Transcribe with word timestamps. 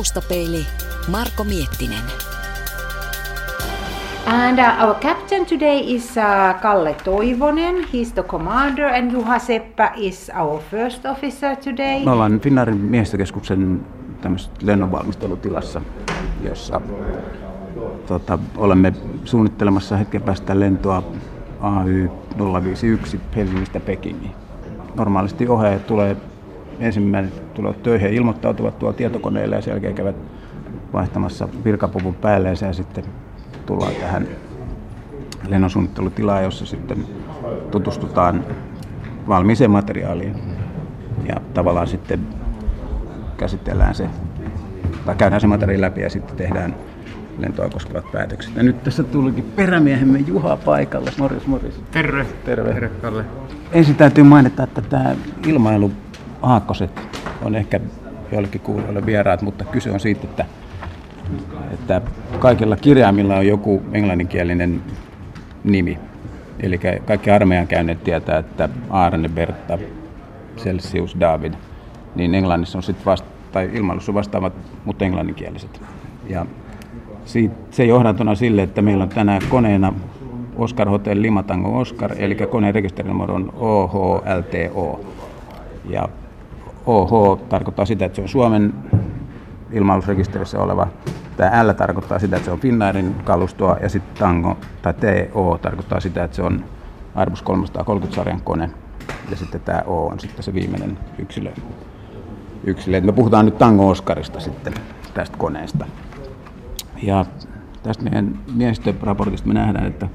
Taustapeili 0.00 0.66
Marko 1.08 1.44
Miettinen. 1.44 2.04
And 4.26 4.58
uh, 4.58 4.84
our 4.84 4.94
captain 4.94 5.46
today 5.46 5.94
is 5.94 6.16
uh, 6.16 6.60
Kalle 6.60 6.96
Toivonen. 7.04 7.76
He's 7.76 8.12
the 8.14 8.22
commander, 8.22 8.86
and 8.86 9.10
Juha 9.12 9.38
Seppä 9.38 9.92
is 9.96 10.30
our 10.34 10.60
first 10.70 11.06
officer 11.06 11.56
today. 11.56 12.04
Me 12.04 12.10
ollaan 12.10 12.40
Finnaarin 12.40 12.76
miehistökeskuksen 12.76 13.80
lennonvalmistelutilassa, 14.62 15.82
jossa 16.42 16.80
tota, 18.06 18.38
olemme 18.56 18.92
suunnittelemassa 19.24 19.96
hetken 19.96 20.22
päästä 20.22 20.60
lentoa 20.60 21.02
AY 21.60 22.10
051 22.38 23.20
Helsingistä 23.36 23.80
Pekingiin. 23.80 24.34
Normaalisti 24.94 25.48
ohjaajat 25.48 25.86
tulee 25.86 26.16
ensimmäinen 26.80 27.32
tulee 27.54 27.72
töihin 27.72 28.08
ja 28.08 28.16
ilmoittautuvat 28.16 28.78
tuolla 28.78 28.96
tietokoneelle 28.96 29.56
ja 29.56 29.62
sen 29.62 29.72
jälkeen 29.72 29.94
käyvät 29.94 30.16
vaihtamassa 30.92 31.48
virkapuvun 31.64 32.14
päälleensä 32.14 32.66
ja 32.66 32.72
sitten 32.72 33.04
tullaan 33.66 33.94
tähän 33.94 34.28
lennonsuunnittelutilaan, 35.48 36.44
jossa 36.44 36.66
sitten 36.66 37.06
tutustutaan 37.70 38.44
valmiiseen 39.28 39.70
materiaaliin 39.70 40.36
ja 41.28 41.34
tavallaan 41.54 41.86
sitten 41.86 42.20
käsitellään 43.36 43.94
se, 43.94 44.06
tai 45.06 45.14
käydään 45.14 45.40
se 45.40 45.46
materiaali 45.46 45.80
läpi 45.80 46.00
ja 46.00 46.10
sitten 46.10 46.36
tehdään 46.36 46.74
lentoa 47.38 47.68
koskevat 47.68 48.12
päätökset. 48.12 48.56
Ja 48.56 48.62
nyt 48.62 48.84
tässä 48.84 49.02
tulikin 49.02 49.44
perämiehemme 49.56 50.18
Juha 50.18 50.56
paikalle. 50.56 51.12
Morjes, 51.18 51.46
morjes. 51.46 51.80
Terve. 51.90 52.26
Terve. 52.44 52.72
Terve, 52.72 52.88
Kalle. 52.88 53.24
Ensin 53.72 53.94
täytyy 53.94 54.24
mainita, 54.24 54.62
että 54.62 54.80
tämä 54.80 55.14
ilmailu 55.46 55.92
aakkoset 56.42 57.00
on 57.42 57.54
ehkä 57.54 57.80
joillekin 58.32 58.60
kuulijoille 58.60 59.06
vieraat, 59.06 59.42
mutta 59.42 59.64
kyse 59.64 59.90
on 59.90 60.00
siitä, 60.00 60.24
että, 60.24 60.44
että 61.72 62.02
kaikilla 62.38 62.76
kirjaimilla 62.76 63.36
on 63.36 63.46
joku 63.46 63.82
englanninkielinen 63.92 64.82
nimi. 65.64 65.98
Eli 66.60 66.80
kaikki 67.06 67.30
armeijan 67.30 67.66
käyneet 67.66 68.04
tietää, 68.04 68.38
että 68.38 68.68
Aarne, 68.90 69.28
Bertta, 69.28 69.78
Celsius, 70.56 71.16
David, 71.20 71.52
niin 72.14 72.34
englannissa 72.34 72.78
on 72.78 72.82
sitten 72.82 73.06
vasta, 73.06 73.28
tai 73.52 73.70
ilmailussa 73.72 74.14
vastaavat, 74.14 74.52
mutta 74.84 75.04
englanninkieliset. 75.04 75.80
Ja 76.28 76.46
se 77.70 77.84
johdantona 77.84 78.34
sille, 78.34 78.62
että 78.62 78.82
meillä 78.82 79.02
on 79.02 79.08
tänään 79.08 79.42
koneena 79.48 79.92
Oscar 80.56 80.88
Hotel 80.88 81.22
Limatango 81.22 81.78
Oscar, 81.78 82.12
eli 82.18 82.34
koneen 82.34 82.74
rekisterinumero 82.74 83.34
on 83.34 83.52
OHLTO. 83.56 85.00
Ja 85.88 86.08
OH 86.86 87.40
tarkoittaa 87.48 87.84
sitä, 87.84 88.04
että 88.04 88.16
se 88.16 88.22
on 88.22 88.28
Suomen 88.28 88.74
ilmailusrekisterissä 89.72 90.58
oleva. 90.58 90.86
Tämä 91.36 91.66
L 91.68 91.72
tarkoittaa 91.72 92.18
sitä, 92.18 92.36
että 92.36 92.44
se 92.44 92.52
on 92.52 92.60
Finnairin 92.60 93.14
kalustoa 93.24 93.76
ja 93.82 93.88
sitten 93.88 94.16
Tango 94.18 94.56
tai 94.82 94.94
TO 94.94 95.58
tarkoittaa 95.62 96.00
sitä, 96.00 96.24
että 96.24 96.36
se 96.36 96.42
on 96.42 96.64
Airbus 97.14 97.44
330-sarjan 97.44 98.40
kone. 98.44 98.70
Ja 99.30 99.36
sitten 99.36 99.60
tämä 99.60 99.82
O 99.86 100.06
on 100.06 100.20
sitten 100.20 100.42
se 100.42 100.54
viimeinen 100.54 100.98
yksilö. 101.18 101.52
yksilö. 102.64 103.00
Me 103.00 103.12
puhutaan 103.12 103.44
nyt 103.44 103.58
Tango 103.58 103.88
Oscarista 103.88 104.40
sitten 104.40 104.74
tästä 105.14 105.36
koneesta. 105.36 105.86
Ja 107.02 107.24
tästä 107.82 108.04
meidän 108.04 108.38
miehistöraportista 108.54 109.48
me 109.48 109.54
nähdään, 109.54 109.86
että 109.86 110.08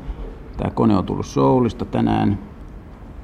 tämä 0.58 0.72
kone 0.72 0.98
on 0.98 1.06
tullut 1.06 1.26
Soulista 1.26 1.86
tänään 1.86 2.40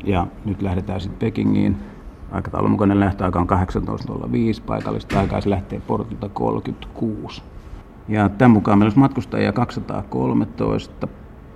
ja 0.03 0.27
nyt 0.45 0.61
lähdetään 0.61 1.01
sitten 1.01 1.19
Pekingiin. 1.19 1.90
Aikataulun 2.31 2.71
mukainen 2.71 2.99
lähtöaika 2.99 3.39
on 3.39 3.49
18.05 3.49 3.57
paikallista 4.65 5.19
aikaa, 5.19 5.41
se 5.41 5.49
lähtee 5.49 5.81
portilta 5.87 6.29
36. 6.29 7.41
Ja 8.07 8.29
tämän 8.29 8.51
mukaan 8.51 8.77
meillä 8.77 8.87
olisi 8.87 8.99
matkustajia 8.99 9.53
213 9.53 11.07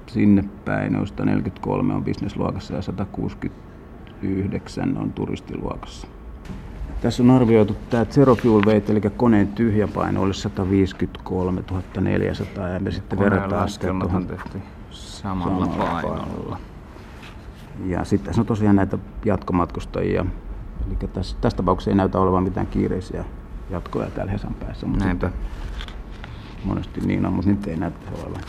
sinne 0.08 0.44
päin, 0.66 0.94
joista 0.94 1.26
43 1.26 1.94
on 1.94 2.04
bisnesluokassa 2.04 2.74
ja 2.74 2.82
169 2.82 4.98
on 4.98 5.14
turistiluokassa. 5.14 6.08
Tässä 7.02 7.24
on 7.24 7.32
arvioitu 7.32 7.76
tämä 7.90 8.06
zero 8.06 8.36
fuel 8.36 8.66
weight, 8.66 8.90
eli 8.90 9.02
koneen 9.02 9.48
tyhjäpaino 9.48 10.22
olisi 10.22 10.42
153 10.42 11.64
400 12.00 12.70
ja 12.70 12.80
me 12.80 12.92
sitten 12.92 13.20
verrataan 13.20 13.70
sitä 13.70 13.88
tuohon 13.88 14.28
samalla, 14.90 15.66
samalla 15.66 15.68
painolla. 15.68 16.18
painolla. 16.18 16.58
Ja 17.86 18.04
sitten 18.04 18.26
tässä 18.26 18.42
on 18.42 18.46
tosiaan 18.46 18.76
näitä 18.76 18.98
jatkomatkustajia. 19.26 20.26
Eli 20.88 20.96
tässä, 21.14 21.38
tässä 21.42 21.58
tapauksessa 21.58 21.92
ei 21.92 21.96
näytä 21.98 22.20
olevan 22.20 22.44
mitään 22.44 22.68
kiireisiä 22.68 23.26
jatkoja 23.70 24.10
täällä 24.10 24.32
Hesan 24.32 24.54
päässä. 24.54 24.86
Mutta 24.86 25.06
Näinpä. 25.06 25.32
monesti 26.64 27.02
niin 27.02 27.26
on, 27.26 27.34
mutta 27.34 27.50
nyt 27.52 27.68
ei 27.68 27.76
näytä 27.78 27.98
olevan. 28.24 28.42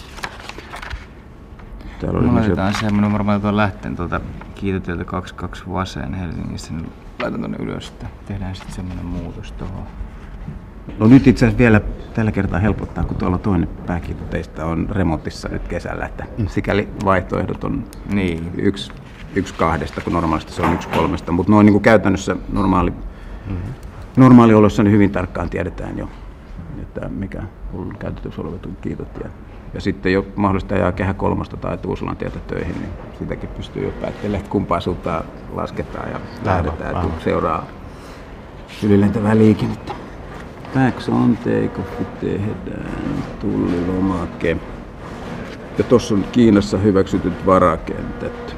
Täällä 2.00 2.18
oli 2.20 2.28
laitetaan 2.32 2.74
se, 2.74 2.90
minun 2.90 3.12
varmaan 3.12 3.40
tuon 3.40 3.56
lähteen 3.56 3.96
tuolta 3.96 4.20
kiitotieltä 4.54 5.04
22 5.04 5.64
Vaseen 5.72 6.14
Helsingissä, 6.14 6.72
niin 6.74 6.92
laitan 7.22 7.40
tuonne 7.40 7.58
ylös, 7.60 7.88
että 7.88 8.06
tehdään 8.26 8.54
sitten 8.54 8.74
semmoinen 8.74 9.06
muutos 9.06 9.52
tuohon. 9.52 9.82
No 10.98 11.06
nyt 11.06 11.26
itse 11.26 11.46
asiassa 11.46 11.58
vielä 11.58 11.80
tällä 12.14 12.32
kertaa 12.32 12.60
helpottaa, 12.60 13.04
kun 13.04 13.16
tuolla 13.16 13.38
toinen 13.38 13.68
pääkiito 13.86 14.24
teistä 14.24 14.66
on 14.66 14.86
remontissa 14.90 15.48
nyt 15.48 15.68
kesällä, 15.68 16.06
että 16.06 16.26
sikäli 16.48 16.88
vaihtoehdot 17.04 17.64
on 17.64 17.84
Niin. 18.12 18.50
yksi, 18.56 18.92
yksi 19.36 19.54
kahdesta, 19.54 20.00
kun 20.00 20.12
normaalisti 20.12 20.52
se 20.52 20.62
on 20.62 20.74
yksi 20.74 20.88
kolmesta, 20.88 21.32
mutta 21.32 21.52
noin 21.52 21.64
niin 21.64 21.72
kuin 21.72 21.82
käytännössä 21.82 22.36
normaali, 22.52 22.90
mm-hmm. 22.90 23.72
normaaliolossa 24.16 24.82
niin 24.82 24.92
hyvin 24.92 25.10
tarkkaan 25.10 25.50
tiedetään 25.50 25.98
jo, 25.98 26.08
että 26.82 27.08
mikä 27.08 27.42
on 27.74 27.96
käytetyssä 27.98 28.42
olevat 28.42 28.68
kiitot. 28.80 29.08
Ja, 29.24 29.30
ja 29.74 29.80
sitten 29.80 30.12
jo 30.12 30.26
mahdollista 30.36 30.74
ajaa 30.74 30.92
kehä 30.92 31.14
kolmosta 31.14 31.56
tai 31.56 31.78
Tuusulan 31.78 32.16
tietä 32.16 32.38
töihin, 32.38 32.74
niin 32.74 32.90
sitäkin 33.18 33.48
pystyy 33.48 33.84
jo 33.84 33.90
päättelemään, 33.90 34.40
että 34.40 34.50
kumpaa 34.50 34.80
suuntaan 34.80 35.24
lasketaan 35.54 36.10
ja 36.10 36.20
lähdetään, 36.44 36.96
että 36.96 37.24
seuraa 37.24 37.66
ylilentävää 38.82 39.36
liikennettä. 39.36 39.92
Backs 40.74 41.08
on 41.08 41.36
take-off 41.36 42.20
tehdään, 42.20 43.24
tullilomake. 43.40 44.56
Ja 45.78 45.84
tuossa 45.84 46.14
on 46.14 46.24
Kiinassa 46.32 46.78
hyväksytyt 46.78 47.46
varakentät. 47.46 48.56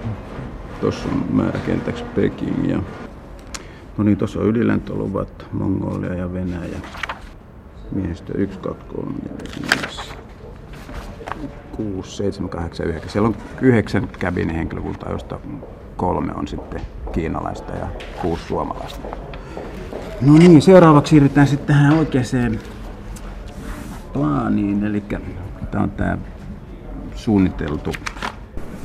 Tuossa 0.81 1.09
on 1.09 1.25
määräkentäksi 1.31 2.05
Peking 2.05 2.71
ja 2.71 2.83
No 3.99 4.05
niin, 4.05 4.19
tuossa 4.19 4.41
on 4.41 4.47
ylilentoluvat, 4.47 5.47
Mongolia 5.53 6.15
ja 6.15 6.33
Venäjä. 6.33 6.79
Miehistö 7.93 8.33
1, 8.39 8.59
2, 8.59 8.85
3, 8.87 9.13
4, 9.13 9.39
5, 9.87 10.13
6, 11.77 12.17
7, 12.17 12.49
8, 12.51 12.87
9. 12.87 13.11
Siellä 13.11 13.29
on 13.29 13.37
yhdeksän 13.61 14.09
cabinin 14.09 14.55
henkilökuntaa, 14.55 15.13
josta 15.13 15.41
kolme 15.97 16.33
on 16.35 16.49
sitten 16.49 16.81
kiinalaista 17.13 17.73
ja 17.73 17.87
kuusi 18.23 18.45
suomalaista. 18.45 19.09
No 20.21 20.33
niin, 20.33 20.63
seuraavaksi 20.63 21.11
siirrytään 21.11 21.47
sitten 21.47 21.67
tähän 21.67 21.99
oikeaan 21.99 22.59
plaaniin, 24.13 24.85
eli 24.85 25.03
tämä 25.71 25.85
on 25.85 25.91
tämä 25.91 26.19
suunniteltu 27.15 27.93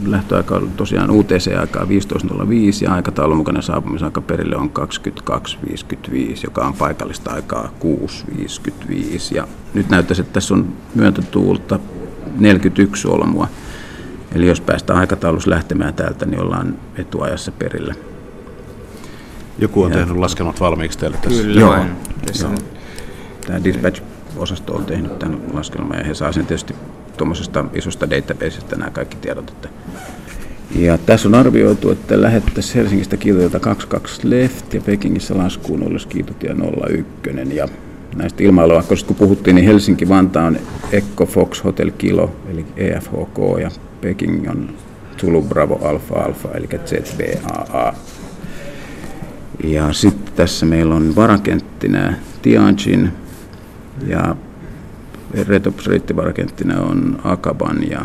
lähtöaika 0.05 0.55
on 0.55 0.71
tosiaan 0.77 1.11
UTC-aikaa 1.11 1.83
15.05 1.83 1.89
ja 2.81 2.93
aikataulun 2.93 3.37
mukainen 3.37 3.63
saapumisaika 3.63 4.21
perille 4.21 4.55
on 4.55 4.71
22.55, 5.31 6.39
joka 6.43 6.61
on 6.65 6.73
paikallista 6.73 7.31
aikaa 7.31 7.71
6.55. 7.83 9.35
Ja 9.35 9.47
nyt 9.73 9.89
näyttäisi, 9.89 10.21
että 10.21 10.33
tässä 10.33 10.53
on 10.53 10.73
myöntötuulta 10.95 11.79
41 12.39 13.07
olmua. 13.07 13.47
Eli 14.35 14.47
jos 14.47 14.61
päästään 14.61 14.99
aikataulussa 14.99 15.49
lähtemään 15.49 15.93
täältä, 15.93 16.25
niin 16.25 16.41
ollaan 16.41 16.75
etuajassa 16.95 17.51
perillä. 17.51 17.95
Joku 19.59 19.83
on 19.83 19.91
ja. 19.91 19.97
tehnyt 19.97 20.17
laskelmat 20.17 20.59
valmiiksi 20.59 20.99
teille 20.99 21.17
tässä. 21.17 21.43
Kyllä, 21.43 21.61
Joo. 21.61 21.85
Tässä 22.25 22.47
Joo. 22.47 22.55
Tämä 23.47 23.63
dispatch-osasto 23.63 24.75
on 24.75 24.85
tehnyt 24.85 25.19
tämän 25.19 25.39
laskelman 25.53 25.97
ja 25.97 26.03
he 26.03 26.13
saa 26.13 26.31
sen 26.31 26.45
tietysti 26.45 26.75
tuommoisesta 27.17 27.65
isosta 27.73 28.09
databaseista 28.09 28.75
nämä 28.75 28.91
kaikki 28.91 29.17
tiedot. 29.17 29.49
Että 29.49 29.69
ja 30.75 30.97
tässä 30.97 31.29
on 31.29 31.35
arvioitu, 31.35 31.91
että 31.91 32.21
lähettäisiin 32.21 32.75
Helsingistä 32.75 33.17
kiitotilta 33.17 33.59
22 33.59 34.29
left 34.29 34.73
ja 34.73 34.81
Pekingissä 34.81 35.37
laskuun 35.37 35.83
olisi 35.83 36.07
kiitotie 36.07 36.55
01. 36.89 37.55
Ja 37.55 37.67
näistä 38.15 38.43
ilmailuakkoisista 38.43 39.07
kun 39.07 39.15
puhuttiin, 39.15 39.55
niin 39.55 39.65
Helsinki-Vantaa 39.65 40.45
on 40.45 40.57
Echo 40.91 41.25
Fox 41.25 41.63
Hotel 41.63 41.91
Kilo, 41.97 42.35
eli 42.51 42.65
EFHK, 42.77 43.37
ja 43.61 43.69
Peking 44.01 44.49
on 44.49 44.69
Zulu 45.21 45.41
Bravo 45.41 45.79
Alpha 45.87 46.19
Alpha, 46.19 46.49
eli 46.53 46.67
ZBAA. 46.85 47.93
Ja 49.63 49.93
sitten 49.93 50.33
tässä 50.35 50.65
meillä 50.65 50.95
on 50.95 51.15
varakenttinä 51.15 52.13
Tianjin 52.41 53.11
ja 54.07 54.35
retopsreiittivarakenttinä 55.47 56.81
on 56.81 57.19
Akaban 57.23 57.89
ja 57.89 58.01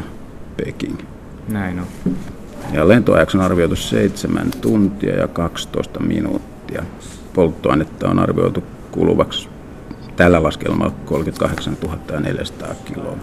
Peking. 0.56 0.98
Näin 1.48 1.80
on. 1.80 1.86
Ja 2.72 2.88
lentoajaksi 2.88 3.36
on 3.36 3.44
arvioitu 3.44 3.76
7 3.76 4.50
tuntia 4.60 5.16
ja 5.16 5.28
12 5.28 6.00
minuuttia. 6.00 6.82
Polttoainetta 7.34 8.08
on 8.08 8.18
arvioitu 8.18 8.64
kuluvaksi 8.90 9.48
tällä 10.16 10.42
laskelmalla 10.42 10.94
38 11.04 11.76
400 12.20 12.68
kiloa. 12.84 13.16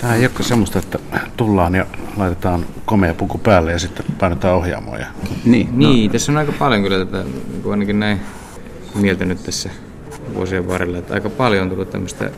Tämä 0.00 0.14
ei 0.14 0.24
ole 0.24 0.30
semmoista, 0.40 0.78
että 0.78 0.98
tullaan 1.36 1.74
ja 1.74 1.86
laitetaan 2.16 2.66
komea 2.84 3.14
puku 3.14 3.38
päälle 3.38 3.72
ja 3.72 3.78
sitten 3.78 4.06
painetaan 4.18 4.54
ohjaamoja. 4.54 5.06
Niin, 5.44 5.68
no. 5.72 5.78
niin 5.78 6.10
tässä 6.10 6.32
on 6.32 6.38
aika 6.38 6.52
paljon 6.58 6.82
kyllä 6.82 7.04
tätä, 7.04 7.24
niin 7.24 7.70
ainakin 7.70 8.00
näin 8.00 8.20
mieltänyt 8.94 9.42
tässä 9.42 9.70
vuosien 10.34 10.68
varrella, 10.68 10.98
että 10.98 11.14
aika 11.14 11.30
paljon 11.30 11.62
on 11.62 11.70
tullut 11.70 11.90
tämmöistä 11.90 12.30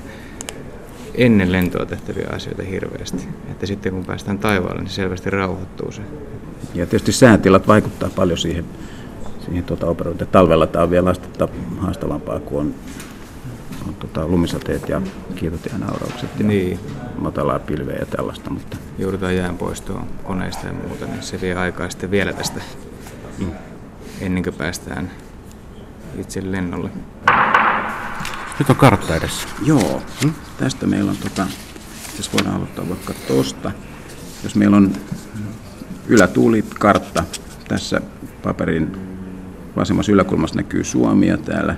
ennen 1.17 1.53
lentoa 1.53 1.87
tehtäviä 1.87 2.29
asioita 2.33 2.63
hirveästi. 2.63 3.29
Että 3.51 3.67
sitten 3.67 3.93
kun 3.93 4.05
päästään 4.05 4.39
taivaalle, 4.39 4.83
niin 4.83 4.91
selvästi 4.91 5.31
rauhoittuu 5.31 5.93
se. 5.93 6.03
Ja 6.75 6.87
tietysti 6.87 7.13
säätilat 7.13 7.69
vaikuttaa 7.69 8.11
paljon 8.17 8.39
siihen, 8.39 8.65
siihen 9.45 9.65
tuota 9.65 9.87
operointiin. 9.87 10.29
Talvella 10.29 10.67
tämä 10.67 10.83
on 10.83 10.91
vielä 10.91 11.11
astetta 11.11 11.49
haastavampaa, 11.79 12.41
kun 12.41 12.61
on, 12.61 12.75
on 13.89 13.95
tuota, 13.95 14.29
lumisateet 14.29 14.89
ja 14.89 15.03
kiitotienauraukset 15.35 16.31
ja 16.39 16.47
niin. 16.47 16.81
matalaa 17.19 17.59
pilveä 17.59 17.97
ja 17.97 18.07
tällaista. 18.07 18.51
Mutta... 18.51 18.77
Joudutaan 18.99 19.37
jään 19.37 19.59
poistoon 19.59 20.07
koneista 20.25 20.67
ja 20.67 20.73
muuta, 20.73 21.07
niin 21.07 21.23
se 21.23 21.41
vie 21.41 21.55
aikaa 21.55 21.91
sitten 21.91 22.11
vielä 22.11 22.33
tästä 22.33 22.61
mm. 23.39 23.51
ennen 24.21 24.43
kuin 24.43 24.55
päästään 24.55 25.11
itse 26.19 26.53
lennolle. 26.53 26.91
Nyt 28.59 28.71
on 28.71 28.77
kartta 28.77 29.17
edessä. 29.17 29.49
Joo, 29.63 30.03
hmm? 30.23 30.35
tästä 30.59 30.87
meillä 30.87 31.11
on, 31.11 31.17
tota, 31.17 31.47
siis 32.15 32.33
voidaan 32.33 32.57
aloittaa 32.57 32.89
vaikka 32.89 33.15
tuosta. 33.29 33.73
Jos 34.45 34.55
meillä 34.55 34.77
on 34.77 34.93
ylätuulikartta, 36.07 37.25
tässä 37.69 38.01
paperin 38.43 38.97
vasemmassa 39.77 40.13
yläkulmassa 40.13 40.57
näkyy 40.57 40.85
Suomi 40.85 41.27
ja 41.27 41.37
täällä 41.37 41.77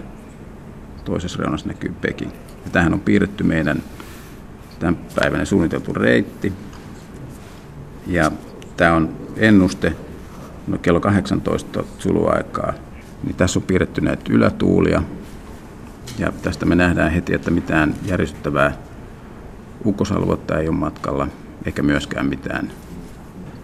toisessa 1.04 1.38
reunassa 1.38 1.68
näkyy 1.68 1.94
Peking. 2.00 2.30
Ja 2.64 2.70
tähän 2.70 2.94
on 2.94 3.00
piirretty 3.00 3.44
meidän 3.44 3.82
tämän 4.78 4.98
päivänä 5.14 5.44
suunniteltu 5.44 5.92
reitti. 5.92 6.52
Ja 8.06 8.32
tämä 8.76 8.94
on 8.94 9.16
ennuste 9.36 9.92
no 10.66 10.78
kello 10.78 11.00
18 11.00 11.84
suluaikaa. 11.98 12.72
Niin 13.24 13.36
tässä 13.36 13.58
on 13.58 13.62
piirretty 13.62 14.00
näitä 14.00 14.22
ylätuulia, 14.28 15.02
ja 16.18 16.32
tästä 16.42 16.66
me 16.66 16.74
nähdään 16.74 17.12
heti, 17.12 17.34
että 17.34 17.50
mitään 17.50 17.94
järjestettävää 18.06 18.72
ukkosalvotta 19.86 20.58
ei 20.58 20.68
ole 20.68 20.76
matkalla, 20.76 21.28
eikä 21.66 21.82
myöskään 21.82 22.26
mitään 22.26 22.72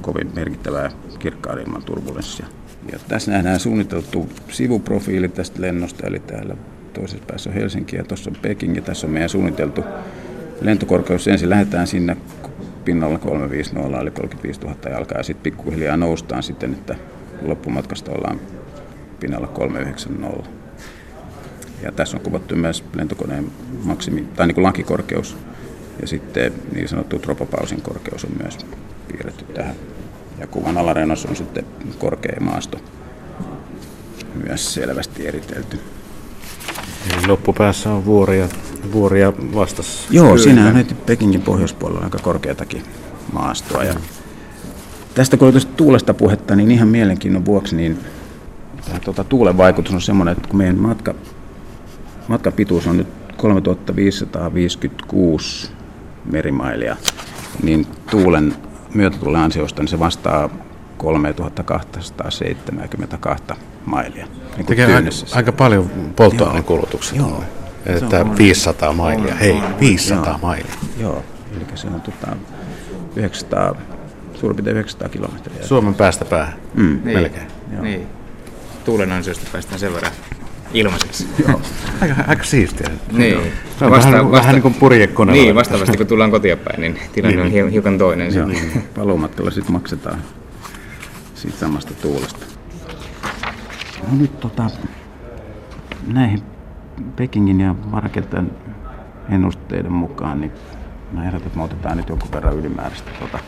kovin 0.02 0.30
merkittävää 0.34 0.90
kirkkaan 1.18 1.58
ilman 1.58 1.82
turbulenssia. 1.82 2.46
Ja 2.92 2.98
tässä 3.08 3.30
nähdään 3.30 3.60
suunniteltu 3.60 4.28
sivuprofiili 4.48 5.28
tästä 5.28 5.60
lennosta, 5.62 6.06
eli 6.06 6.20
täällä 6.20 6.56
toisessa 6.92 7.24
päässä 7.26 7.50
on 7.50 7.54
Helsinki 7.54 7.96
ja 7.96 8.04
tuossa 8.04 8.30
on 8.30 8.36
Peking, 8.42 8.76
ja 8.76 8.82
tässä 8.82 9.06
on 9.06 9.12
meidän 9.12 9.28
suunniteltu 9.28 9.84
lentokorkeus. 10.60 11.28
Ensin 11.28 11.50
lähdetään 11.50 11.86
sinne 11.86 12.16
pinnalla 12.84 13.18
350, 13.18 14.00
eli 14.00 14.10
35 14.10 14.60
000 14.60 14.76
jalkaa, 14.90 15.18
ja 15.18 15.24
sitten 15.24 15.42
pikkuhiljaa 15.42 15.96
noustaan 15.96 16.42
sitten, 16.42 16.72
että 16.72 16.94
loppumatkasta 17.42 18.12
ollaan 18.12 18.40
pinnalla 19.20 19.46
390. 19.46 20.53
Ja 21.84 21.92
tässä 21.92 22.16
on 22.16 22.22
kuvattu 22.22 22.56
myös 22.56 22.84
lentokoneen 22.94 23.50
maksimi, 23.84 24.28
tai 24.36 24.46
niin 24.46 24.54
kuin 24.54 24.64
lakikorkeus. 24.64 25.36
Ja 26.00 26.08
sitten 26.08 26.52
niin 26.72 26.88
sanottu 26.88 27.18
tropopausin 27.18 27.82
korkeus 27.82 28.24
on 28.24 28.30
myös 28.42 28.58
piirretty 29.08 29.44
tähän. 29.44 29.74
Ja 30.40 30.46
kuvan 30.46 30.78
alareunassa 30.78 31.28
on 31.28 31.36
sitten 31.36 31.64
korkea 31.98 32.40
maasto 32.40 32.80
myös 34.44 34.74
selvästi 34.74 35.26
eritelty. 35.26 35.80
Eli 37.12 37.26
loppupäässä 37.26 37.90
on 37.90 38.04
vuoria, 38.04 38.48
vuoria 38.92 39.32
vastassa. 39.54 40.08
Joo, 40.10 40.38
siinä 40.38 40.66
on 40.66 40.74
heti 40.74 40.94
Pekingin 40.94 41.42
pohjoispuolella 41.42 42.04
aika 42.04 42.18
korkeatakin 42.18 42.82
maastoa. 43.32 43.84
Ja 43.84 43.94
tästä 45.14 45.36
kun 45.36 45.48
oli 45.48 45.60
tuulesta 45.76 46.14
puhetta, 46.14 46.56
niin 46.56 46.70
ihan 46.70 46.88
mielenkiinnon 46.88 47.44
vuoksi, 47.44 47.76
niin 47.76 47.98
tämä 48.84 48.98
tuota, 48.98 49.24
tuulen 49.24 49.56
vaikutus 49.56 49.94
on 49.94 50.00
semmoinen, 50.00 50.32
että 50.36 50.48
kun 50.48 50.58
meidän 50.58 50.78
matka 50.78 51.14
Matkan 52.28 52.52
pituus 52.52 52.86
on 52.86 52.96
nyt 52.96 53.08
3556 53.36 55.70
merimailia, 56.24 56.96
niin 57.62 57.86
tuulen 58.10 58.54
myötätuulen 58.94 59.40
ansiosta 59.40 59.82
niin 59.82 59.88
se 59.88 59.98
vastaa 59.98 60.50
3272 60.98 63.44
mailia. 63.86 64.26
Niin 64.56 64.66
Tekee 64.66 64.94
aika, 64.94 65.10
aika 65.32 65.52
paljon 65.52 65.90
polttoaineen 66.16 66.64
kulutuksia. 66.64 67.18
Joo. 67.18 67.44
Että 67.86 68.20
on 68.20 68.38
500 68.38 68.92
mailia. 68.92 69.34
Hei, 69.34 69.62
500 69.80 70.26
joo. 70.26 70.38
mailia. 70.42 70.74
Joo, 71.00 71.24
eli 71.56 71.64
se 71.74 71.86
on 71.86 72.00
tota 72.00 72.36
900, 73.16 73.74
suurin 74.34 74.56
piirtein 74.56 74.76
900 74.76 75.08
kilometriä. 75.08 75.66
Suomen 75.66 75.94
päästä 75.94 76.24
päähän, 76.24 76.54
mm. 76.74 77.00
niin. 77.04 77.18
melkein. 77.18 77.46
Joo. 77.72 77.82
Niin. 77.82 78.06
Tuulen 78.84 79.12
ansiosta 79.12 79.46
päästään 79.52 79.80
sen 79.80 79.94
verran 79.94 80.12
ilmaiseksi. 80.74 81.28
Joo. 81.48 81.60
Aika, 82.00 82.14
aika 82.26 82.44
siistiä. 82.44 82.90
Niin. 83.12 83.38
Se 83.78 83.84
on 83.84 83.90
vasta, 83.90 84.10
vähän, 84.10 84.24
vasta, 84.24 84.40
vähän 84.40 84.54
niin 84.54 84.62
kuin 84.62 84.74
purjekone. 84.74 85.32
Niin, 85.32 85.54
vastaavasti 85.54 85.96
kun 85.96 86.06
tullaan 86.06 86.30
kotia 86.30 86.56
päin, 86.56 86.80
niin 86.80 86.98
tilanne 87.12 87.44
niin. 87.44 87.64
on 87.64 87.70
hiukan 87.70 87.98
toinen. 87.98 88.34
Joo. 88.34 88.48
Paluumatkalla 88.96 89.50
sitten 89.50 89.72
maksetaan 89.72 90.18
siitä 91.34 91.58
samasta 91.58 91.94
tuulesta. 91.94 92.46
No 94.10 94.16
nyt 94.18 94.40
tota, 94.40 94.70
näihin 96.06 96.42
Pekingin 97.16 97.60
ja 97.60 97.74
Markeltan 97.90 98.50
ennusteiden 99.30 99.92
mukaan, 99.92 100.40
niin 100.40 100.52
mä 101.12 101.24
ehdotan, 101.24 101.46
että 101.46 101.58
me 101.58 101.64
otetaan 101.64 101.96
nyt 101.96 102.08
jonkun 102.08 102.32
verran 102.32 102.54
ylimääräistä 102.54 103.10
tota 103.20 103.38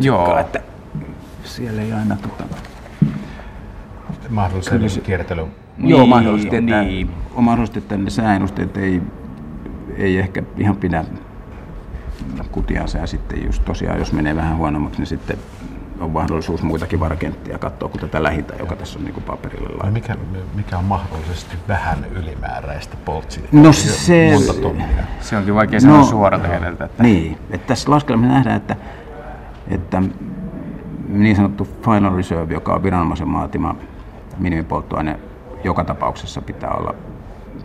Joo. 0.00 0.38
että 0.38 0.60
siellä 1.44 1.82
ei 1.82 1.92
aina 1.92 2.16
tota, 2.16 2.44
mahdollisen 4.28 5.02
kiertelyn 5.02 5.46
niin, 5.78 5.90
Joo, 5.90 6.06
mahdollisesti, 6.06 6.56
että, 6.56 6.82
niin. 6.82 7.10
on 7.34 7.44
mahdollisesti, 7.44 7.78
että 7.78 7.96
ne 7.96 8.10
sääennusteet 8.10 8.76
ei, 8.76 9.02
ei 9.96 10.18
ehkä 10.18 10.42
ihan 10.56 10.76
pidä 10.76 11.04
kutiansa 12.52 12.98
ja 12.98 13.06
sitten 13.06 13.46
just 13.46 13.64
tosiaan, 13.64 13.98
jos 13.98 14.12
menee 14.12 14.36
vähän 14.36 14.56
huonommaksi, 14.56 15.00
niin 15.00 15.06
sitten 15.06 15.38
on 16.00 16.10
mahdollisuus 16.10 16.62
muitakin 16.62 17.00
varkenttia 17.00 17.58
katsoa 17.58 17.88
kuin 17.88 18.00
tätä 18.00 18.22
lähitä, 18.22 18.54
joka 18.58 18.76
tässä 18.76 18.98
on 18.98 19.04
niin 19.04 19.22
paperille 19.22 19.68
laitettu. 19.68 19.92
Mikä, 19.92 20.16
mikä 20.54 20.78
on 20.78 20.84
mahdollisesti 20.84 21.56
vähän 21.68 22.06
ylimääräistä 22.14 22.96
poltsia? 23.04 23.48
No 23.52 23.72
se, 23.72 24.36
se 25.20 25.36
onkin 25.36 25.54
vaikea 25.54 25.80
sanoa 25.80 25.98
no, 25.98 26.04
suoralta 26.04 26.48
kädeltä. 26.48 26.84
Että... 26.84 27.02
Niin, 27.02 27.38
että 27.50 27.66
tässä 27.66 27.90
laskelmassa 27.90 28.34
nähdään, 28.34 28.56
että, 28.56 28.76
että 29.68 30.02
niin 31.08 31.36
sanottu 31.36 31.68
final 31.84 32.16
reserve, 32.16 32.54
joka 32.54 32.74
on 32.74 32.82
viranomaisen 32.82 33.28
maatima 33.28 33.74
minimipolttoaine 34.38 35.18
joka 35.64 35.84
tapauksessa 35.84 36.42
pitää 36.42 36.70
olla 36.70 36.94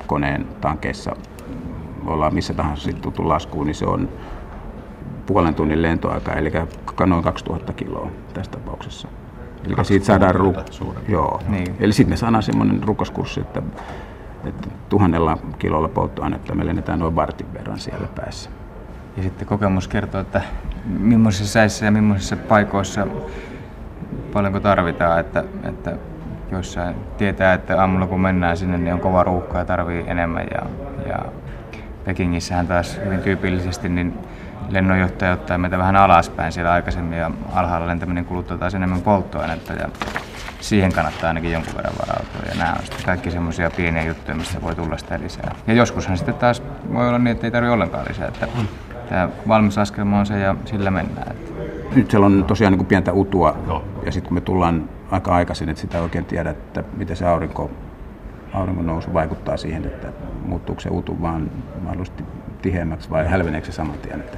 koneen 0.08 0.48
tankeissa, 0.62 1.16
ollaan 2.06 2.34
missä 2.34 2.54
tahansa 2.54 2.84
sitten 2.84 3.02
tultu 3.02 3.30
laskuun, 3.30 3.68
niin 3.68 3.76
se 3.76 3.86
on 3.86 4.10
puolen 5.26 5.56
tunnin 5.56 5.82
lentoaika, 5.82 6.34
eli 6.34 6.52
noin 7.06 7.24
2000 7.24 7.74
kiloa 7.74 8.12
tässä 8.34 8.52
tapauksessa. 8.52 9.08
Eli 9.66 9.86
siitä 9.86 10.06
saadaan 10.06 10.36
ru- 10.36 10.94
joo. 11.08 11.42
Niin. 11.48 11.76
Eli 11.80 11.94
sitten 11.94 12.14
me 12.14 12.18
saadaan 12.18 12.44
semmoinen 12.44 12.84
rukoskurssi, 12.84 13.42
että, 13.42 13.62
että 14.46 14.70
tuhannella 14.90 15.38
kilolla 15.60 15.88
polttoainetta 15.88 16.56
me 16.56 16.66
lennetään 16.66 17.00
noin 17.00 17.16
vartin 17.16 17.54
verran 17.54 17.80
siellä 17.80 18.08
päässä. 18.16 18.50
Ja 19.18 19.24
sitten 19.24 19.48
kokemus 19.48 19.88
kertoo, 19.88 20.22
että 20.22 20.42
millaisissa 20.86 21.54
säissä 21.54 21.86
ja 21.86 21.92
millaisissa 21.92 22.36
paikoissa 22.36 23.08
paljonko 24.34 24.60
tarvitaan, 24.60 25.20
että, 25.20 25.44
että 25.64 25.98
joissa 26.54 26.94
tietää, 27.18 27.54
että 27.54 27.82
aamulla 27.82 28.08
kun 28.08 28.22
mennään 28.22 28.58
sinne, 28.58 28.78
niin 28.78 28.94
on 28.94 29.00
kova 29.00 29.24
ruuhka 29.24 29.58
ja 29.58 29.66
tarvii 29.66 30.04
enemmän. 30.08 30.48
Ja, 30.52 30.62
ja 31.10 31.20
Pekingissähän 32.06 32.68
taas 32.68 33.00
hyvin 33.06 33.20
tyypillisesti 33.20 33.90
niin 33.90 34.14
lennonjohtaja 34.70 35.34
ottaa 35.34 35.58
meitä 35.58 35.78
vähän 35.78 35.96
alaspäin 35.96 36.52
siellä 36.52 36.72
aikaisemmin 36.72 37.18
ja 37.18 37.32
alhaalla 37.54 37.88
lentäminen 37.88 38.26
kuluttaa 38.26 38.58
taas 38.58 38.76
enemmän 38.76 39.02
polttoainetta 39.02 39.74
ja 39.74 39.90
siihen 40.60 40.94
kannattaa 40.94 41.28
ainakin 41.28 41.52
jonkun 41.52 41.76
verran 41.76 41.94
varautua. 42.08 42.42
Ja 42.50 42.56
nämä 42.56 42.74
on 42.80 42.86
sitten 42.86 43.06
kaikki 43.06 43.32
semmoisia 43.32 43.72
pieniä 43.72 44.04
juttuja, 44.04 44.36
mistä 44.36 44.62
voi 44.62 44.76
tulla 44.76 44.98
sitä 44.98 45.20
lisää. 45.20 45.56
Ja 45.68 45.74
joskushan 45.74 46.18
sitten 46.18 46.36
taas 46.36 46.64
voi 46.94 47.08
olla 47.08 47.20
niin, 47.20 47.32
että 47.32 47.48
ei 47.48 47.52
tarvitse 47.52 47.74
ollenkaan 47.74 48.06
lisää. 48.10 48.28
Että 48.28 48.48
tämä 49.10 49.30
valmis 49.48 49.78
laskelma 49.78 50.20
on 50.20 50.26
se 50.26 50.40
ja 50.40 50.56
sillä 50.66 50.92
mennään. 50.92 51.32
Että. 51.32 51.52
Nyt 51.96 52.12
siellä 52.12 52.26
on 52.26 52.44
tosiaan 52.44 52.72
niin 52.72 52.78
kuin 52.78 52.88
pientä 52.88 53.14
utua 53.14 53.58
no. 53.68 53.84
ja 54.06 54.12
sitten 54.12 54.28
kun 54.28 54.38
me 54.38 54.42
tullaan 54.42 54.90
aika 55.12 55.36
aikaisin, 55.36 55.70
että 55.70 55.82
sitä 55.82 56.02
oikein 56.02 56.26
tiedä, 56.26 56.50
että 56.50 56.84
miten 56.98 57.16
se 57.16 57.26
aurinko, 57.26 57.72
auringon 58.54 58.86
nousu 58.86 59.14
vaikuttaa 59.14 59.58
siihen, 59.58 59.86
että 59.86 60.08
muuttuuko 60.46 60.82
se 60.82 60.90
utu 60.90 61.22
vaan 61.22 61.52
mahdollisesti 61.82 62.24
tiheämmäksi 62.62 63.10
vai 63.10 63.28
hälveneekö 63.28 63.66
se 63.66 63.72
saman 63.72 63.98
tien. 63.98 64.20
Että 64.20 64.38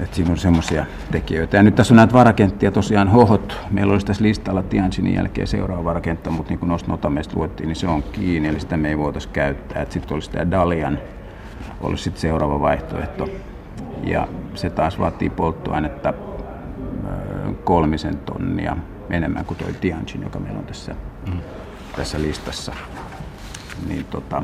että 0.00 0.16
siinä 0.16 0.30
on 0.30 0.38
semmoisia 0.38 0.86
tekijöitä. 1.10 1.56
Ja 1.56 1.62
nyt 1.62 1.74
tässä 1.74 1.94
on 1.94 1.96
näitä 1.96 2.12
varakenttia 2.12 2.70
tosiaan 2.70 3.08
hohot. 3.08 3.60
Meillä 3.70 3.92
olisi 3.92 4.06
tässä 4.06 4.24
listalla 4.24 4.62
Tianjinin 4.62 5.14
jälkeen 5.14 5.46
seuraava 5.46 5.84
varakenttä, 5.84 6.30
mutta 6.30 6.50
niin 6.50 6.58
kuin 6.58 6.68
noista 6.68 6.90
notameista 6.90 7.36
luettiin, 7.36 7.66
niin 7.66 7.76
se 7.76 7.88
on 7.88 8.02
kiinni, 8.02 8.48
eli 8.48 8.60
sitä 8.60 8.76
me 8.76 8.88
ei 8.88 8.98
voitaisiin 8.98 9.32
käyttää. 9.32 9.86
Sitten 9.90 10.14
olisi 10.14 10.30
tämä 10.30 10.50
Dalian, 10.50 10.98
olisi 11.80 12.04
sitten 12.04 12.20
seuraava 12.20 12.60
vaihtoehto. 12.60 13.28
Ja 14.04 14.28
se 14.54 14.70
taas 14.70 14.98
vaatii 14.98 15.30
polttoainetta 15.30 16.14
kolmisen 17.64 18.16
tonnia 18.16 18.76
enemmän 19.10 19.44
kuin 19.44 19.58
tuo 19.58 19.68
Tianjin, 19.80 20.22
joka 20.22 20.38
meillä 20.38 20.58
on 20.58 20.66
tässä, 20.66 20.94
mm. 21.26 21.40
tässä 21.96 22.22
listassa. 22.22 22.72
Niin 23.88 24.04
tota, 24.04 24.42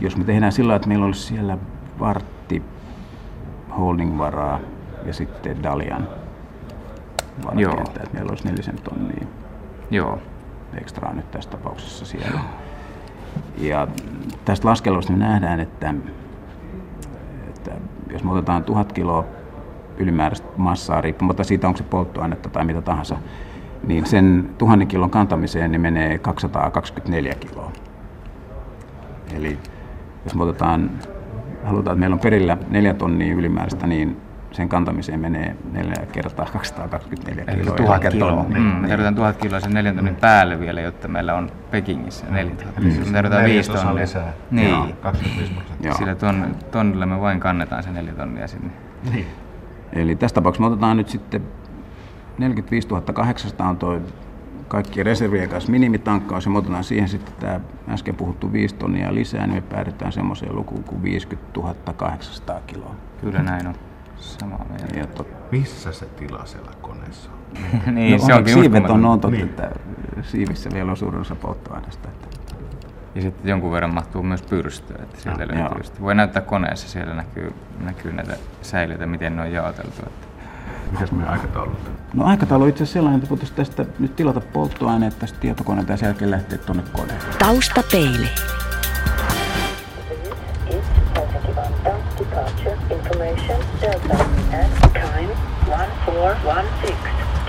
jos 0.00 0.16
me 0.16 0.24
tehdään 0.24 0.52
sillä 0.52 0.76
että 0.76 0.88
meillä 0.88 1.06
olisi 1.06 1.22
siellä 1.22 1.58
vartti 1.98 2.62
holdingvaraa 3.78 4.60
ja 5.04 5.12
sitten 5.12 5.62
Dalian 5.62 6.08
varakenttä, 7.44 8.00
että 8.02 8.14
meillä 8.14 8.30
olisi 8.30 8.44
nelisen 8.44 8.78
tonnia 8.84 9.26
Joo. 9.90 10.18
ekstraa 10.80 11.12
nyt 11.12 11.30
tässä 11.30 11.50
tapauksessa 11.50 12.04
siellä. 12.04 12.40
Ja 13.58 13.88
tästä 14.44 14.68
laskelusta 14.68 15.12
me 15.12 15.18
nähdään, 15.18 15.60
että, 15.60 15.94
että 17.48 17.70
jos 18.12 18.24
me 18.24 18.32
otetaan 18.32 18.64
tuhat 18.64 18.92
kiloa 18.92 19.24
ylimääräistä 19.98 20.48
massaa, 20.56 21.00
riippumatta 21.00 21.44
siitä, 21.44 21.66
onko 21.66 21.76
se 21.78 21.84
polttoainetta 21.84 22.48
tai 22.48 22.64
mitä 22.64 22.82
tahansa, 22.82 23.16
niin 23.86 24.06
sen 24.06 24.50
tuhannen 24.58 24.88
kilon 24.88 25.10
kantamiseen 25.10 25.70
niin 25.70 25.80
menee 25.80 26.18
224 26.18 27.34
kiloa. 27.34 27.72
Eli 29.36 29.58
jos 30.24 30.34
me 30.34 30.42
otetaan, 30.42 30.90
halutaan, 31.64 31.94
että 31.94 32.00
meillä 32.00 32.14
on 32.14 32.20
perillä 32.20 32.56
neljä 32.70 32.94
tonnia 32.94 33.34
ylimääräistä, 33.34 33.86
niin 33.86 34.16
sen 34.52 34.68
kantamiseen 34.68 35.20
menee 35.20 35.56
neljä 35.72 36.06
kertaa 36.12 36.46
224 36.52 37.44
Eli 37.46 37.60
kiloa. 37.60 37.76
tuhat 37.76 38.04
Eli 38.04 38.12
kiloa. 38.12 38.44
Mm, 38.48 38.60
me 38.62 38.88
tarvitaan 38.88 39.14
tuhat 39.14 39.36
kiloa 39.36 39.60
sen 39.60 39.74
neljän 39.74 39.96
tonnin 39.96 40.16
päälle 40.16 40.60
vielä, 40.60 40.80
jotta 40.80 41.08
meillä 41.08 41.34
on 41.34 41.50
Pekingissä 41.70 42.26
neljä 42.30 42.54
tonnia. 42.74 43.04
Me 43.06 43.12
tarvitaan 43.12 43.44
viisi 43.44 43.72
tonnia. 43.72 43.94
lisää. 43.94 44.32
Niin. 44.50 44.94
25 45.00 45.52
prosenttia. 45.54 45.88
Joo. 45.88 45.98
Sillä 45.98 46.14
ton, 46.14 46.56
tonnilla 46.70 47.06
me 47.06 47.20
vain 47.20 47.40
kannetaan 47.40 47.82
se 47.82 47.90
neljä 47.90 48.12
tonnia 48.12 48.46
sinne. 48.46 48.70
Niin. 49.12 49.26
Eli 49.92 50.16
tässä 50.16 50.34
tapauksessa 50.34 50.68
me 50.68 50.72
otetaan 50.72 50.96
nyt 50.96 51.08
sitten 51.08 51.42
45 52.38 52.88
800 53.14 53.68
on 53.68 53.76
toi 53.76 54.00
kaikki 54.68 55.02
reservien 55.02 55.48
kanssa 55.48 55.72
minimitankkaus 55.72 56.44
ja 56.44 56.50
me 56.50 56.58
otetaan 56.58 56.84
siihen 56.84 57.08
sitten 57.08 57.34
tämä 57.40 57.60
äsken 57.88 58.14
puhuttu 58.14 58.52
5 58.52 58.74
tonnia 58.74 59.14
lisää, 59.14 59.46
niin 59.46 59.54
me 59.54 59.60
päädytään 59.60 60.12
semmoiseen 60.12 60.56
lukuun 60.56 60.84
kuin 60.84 61.02
50 61.02 61.60
800 61.96 62.60
kiloa. 62.66 62.94
Kyllä 63.20 63.42
näin 63.42 63.66
on. 63.66 63.74
Mieltä. 64.68 64.98
Ja 64.98 65.06
tot, 65.06 65.28
Missä 65.52 65.92
se 65.92 66.06
tila 66.06 66.46
siellä 66.46 66.70
koneessa 66.80 67.30
on? 67.86 67.94
niin, 67.94 68.20
se 68.20 68.32
no, 68.32 68.36
onkin 68.38 68.54
siivet 68.54 68.90
on, 68.90 69.04
on 69.04 69.20
totta, 69.20 69.36
Niin. 69.36 69.48
että 69.48 69.70
siivissä 70.22 70.70
vielä 70.74 70.90
on 70.90 70.96
suurin 70.96 71.20
osa 71.20 71.34
polttoaineesta. 71.34 72.08
Että, 72.08 72.28
Ja 73.16 73.22
sitten 73.22 73.48
jonkun 73.50 73.72
verran 73.72 73.94
mahtuu 73.94 74.22
myös 74.22 74.42
pyrstöä, 74.42 74.96
että 75.02 75.20
sieltä 75.20 75.42
Ah, 75.42 75.48
löytyy. 75.48 75.58
joo. 75.64 75.82
Sitten 75.82 76.02
voi 76.02 76.14
näyttää 76.14 76.42
koneessa, 76.42 76.88
siellä 76.88 77.14
näkyy, 77.14 77.54
näkyy 77.84 78.12
näitä 78.12 78.36
säiliöitä, 78.62 79.06
miten 79.06 79.36
ne 79.36 79.42
on 79.42 79.52
jaoteltu. 79.52 80.02
Että 80.06 80.26
Mikäs 80.92 81.12
meidän 81.12 81.32
aikataulu 81.32 81.70
on? 81.70 81.76
no 82.14 82.24
aikataulu 82.24 82.62
on 82.64 82.68
itse 82.70 82.82
asiassa 82.82 82.92
sellainen, 82.98 83.18
että 83.18 83.30
voitaisiin 83.30 83.56
tästä 83.56 83.84
nyt 83.98 84.16
tilata 84.16 84.40
polttoaineet 84.40 85.18
tästä 85.18 85.38
tietokoneelta 85.40 85.92
ja 85.92 85.96
sen 85.96 86.06
jälkeen 86.06 86.30
lähteä 86.30 86.58
tuonne 86.58 86.82
koneen. 86.92 87.18
Helsinki 90.70 91.56
Vantaa 91.56 91.98
departure 92.18 92.76
information 92.90 93.60
Delta 93.80 94.14
at 94.14 94.92
time 94.92 95.32
1416 95.64 96.96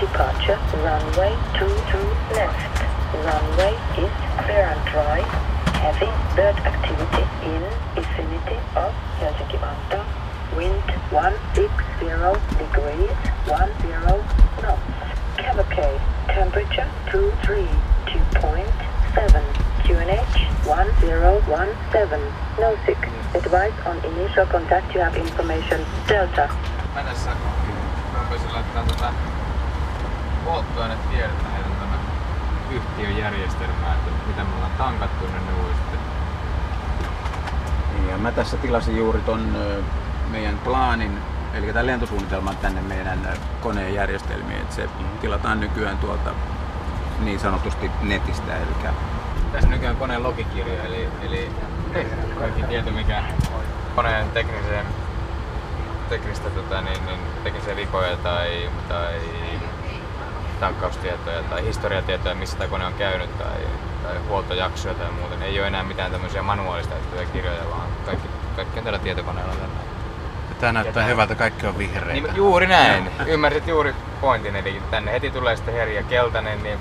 departure 0.00 0.58
runway 0.84 1.32
22 1.52 1.98
left 2.34 2.84
runway 3.24 3.74
is 4.04 4.10
clear 4.44 4.72
and 4.72 4.80
dry 4.90 5.20
bird 6.38 6.58
activity 6.70 7.24
in 7.50 7.62
vicinity 7.98 8.58
of 8.78 8.94
Helsinki 9.18 9.58
Vantaa 9.62 10.04
wind 10.56 10.90
160 11.10 12.38
degrees 12.60 13.10
10 13.46 13.74
knots 14.62 14.94
cavalcade 15.40 16.00
temperature 16.28 16.86
23 17.10 17.66
2.7 18.06 19.42
QNH 19.82 20.34
1017. 20.62 22.22
No 22.62 22.70
sick. 22.86 23.02
Advice 23.34 23.78
on 23.90 23.96
initial 24.12 24.46
contact. 24.46 24.94
You 24.94 25.00
have 25.00 25.16
information. 25.16 25.80
Delta. 26.08 26.48
Polttoainetiedettä 30.44 31.48
heidän 31.48 31.72
tänne 31.80 31.96
yhtiön 32.70 33.34
että 33.94 34.10
mitä 34.26 34.44
me 34.44 34.54
ollaan 34.54 34.72
tankattu, 34.78 35.26
ne 35.26 35.40
mä 38.18 38.32
tässä 38.32 38.56
tilasin 38.56 38.96
juuri 38.96 39.20
ton 39.20 39.56
meidän 40.30 40.58
plaanin, 40.58 41.18
eli 41.54 41.66
tämän 41.66 41.86
lentosuunnitelman 41.86 42.56
tänne 42.56 42.80
meidän 42.80 43.28
koneen 43.60 43.94
järjestelmiin, 43.94 44.60
että 44.60 44.74
se 44.74 44.88
tilataan 45.20 45.60
nykyään 45.60 45.98
tuolta 45.98 46.30
niin 47.20 47.40
sanotusti 47.40 47.90
netistä, 48.02 48.56
eli 48.56 48.92
Tässä 49.52 49.68
nykyään 49.68 49.96
koneen 49.96 50.22
logikirja, 50.22 50.84
eli, 50.84 51.08
eli 51.22 51.50
kaikki 52.38 52.62
tieto, 52.62 52.90
mikä 52.90 53.22
koneen 53.94 54.30
tekniseen, 54.30 54.86
teknistä, 56.08 56.50
tota, 56.50 56.80
niin, 56.80 57.06
niin, 57.06 57.18
teknisiä 57.44 57.76
vikoja 57.76 58.16
tai, 58.16 58.70
tai 58.88 59.14
tankkaustietoja 60.60 61.42
tai 61.42 61.64
historiatietoja, 61.64 62.34
missä 62.34 62.56
tämä 62.56 62.70
kone 62.70 62.86
on 62.86 62.94
käynyt 62.94 63.38
tai, 63.38 63.60
tai 64.02 64.16
huoltojaksoja 64.28 64.94
tai 64.94 65.10
muuta. 65.10 65.34
niin 65.34 65.42
Ei 65.42 65.58
ole 65.58 65.66
enää 65.66 65.82
mitään 65.82 66.12
tämmöisiä 66.12 66.42
manuaalista 66.42 66.94
kirjoja, 67.32 67.70
vaan 67.70 67.87
kaikki, 68.58 68.78
on 68.78 68.84
tällä 68.84 68.98
tietokoneella 68.98 69.54
tänne. 69.54 69.76
Tämä 70.60 70.72
näyttää 70.72 71.04
hyvältä, 71.04 71.34
kaikki 71.34 71.66
on 71.66 71.78
vihreitä. 71.78 72.12
Niin, 72.12 72.36
juuri 72.36 72.66
näin. 72.66 73.10
Ymmärsit 73.26 73.66
juuri 73.66 73.94
pointin, 74.20 74.56
eli 74.56 74.82
tänne 74.90 75.12
heti 75.12 75.30
tulee 75.30 75.56
sitten 75.56 75.74
herja 75.74 76.02
keltainen, 76.02 76.62
niin 76.62 76.78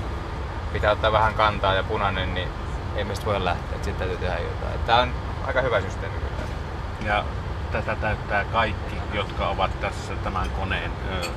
pitää 0.74 0.92
ottaa 0.92 1.12
vähän 1.12 1.34
kantaa 1.34 1.74
ja 1.74 1.84
punainen, 1.84 2.34
niin 2.34 2.48
ei 2.96 3.04
mistä 3.04 3.26
voi 3.26 3.46
lähteä, 3.46 3.76
että 3.76 3.86
sitten 3.86 4.08
täytyy 4.08 4.28
tehdä 4.28 4.40
jotain. 4.40 4.80
Tämä 4.86 5.00
on 5.00 5.14
aika 5.48 5.62
hyvä 5.62 5.82
systeemi 5.82 6.16
kyllä. 6.16 7.14
Ja 7.14 7.24
tätä 7.72 7.96
täyttää 7.96 8.46
kaikki, 8.46 8.96
jotka 9.14 9.48
ovat 9.48 9.82
tässä 9.82 10.14
tämän 10.24 10.50
koneen 10.50 10.92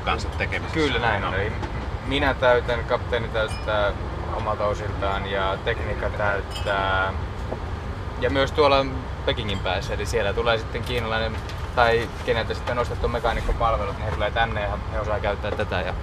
kanssa 0.04 0.28
tekemisissä. 0.28 0.80
Kyllä 0.80 0.99
näin 0.99 1.25
on. 1.25 1.35
Eli 1.35 1.52
minä 2.06 2.35
täytän, 2.35 2.85
kapteeni 2.85 3.28
täyttää 3.28 3.92
omalta 4.37 4.64
osiltaan 4.64 5.30
ja 5.30 5.59
tekniikka 5.64 6.11
täyttää. 6.11 7.12
Ja 8.20 8.30
myös 8.30 8.52
tuolla 8.52 8.86
Pekingin 9.26 9.58
päässä, 9.58 9.94
eli 9.94 10.06
siellä 10.06 10.32
tulee 10.32 10.58
sitten 10.58 10.82
kiinalainen 10.82 11.36
tai 11.76 12.08
keneltä 12.26 12.54
sitten 12.54 12.78
on 12.78 12.82
ostettu 12.82 13.08
mekaanikkopalvelut, 13.08 13.96
niin 13.96 14.04
he 14.04 14.12
tulee 14.12 14.30
tänne 14.30 14.60
ja 14.60 14.78
he 14.92 15.00
osaa 15.00 15.20
käyttää 15.20 15.50
tätä. 15.50 15.80
Ja 15.80 15.94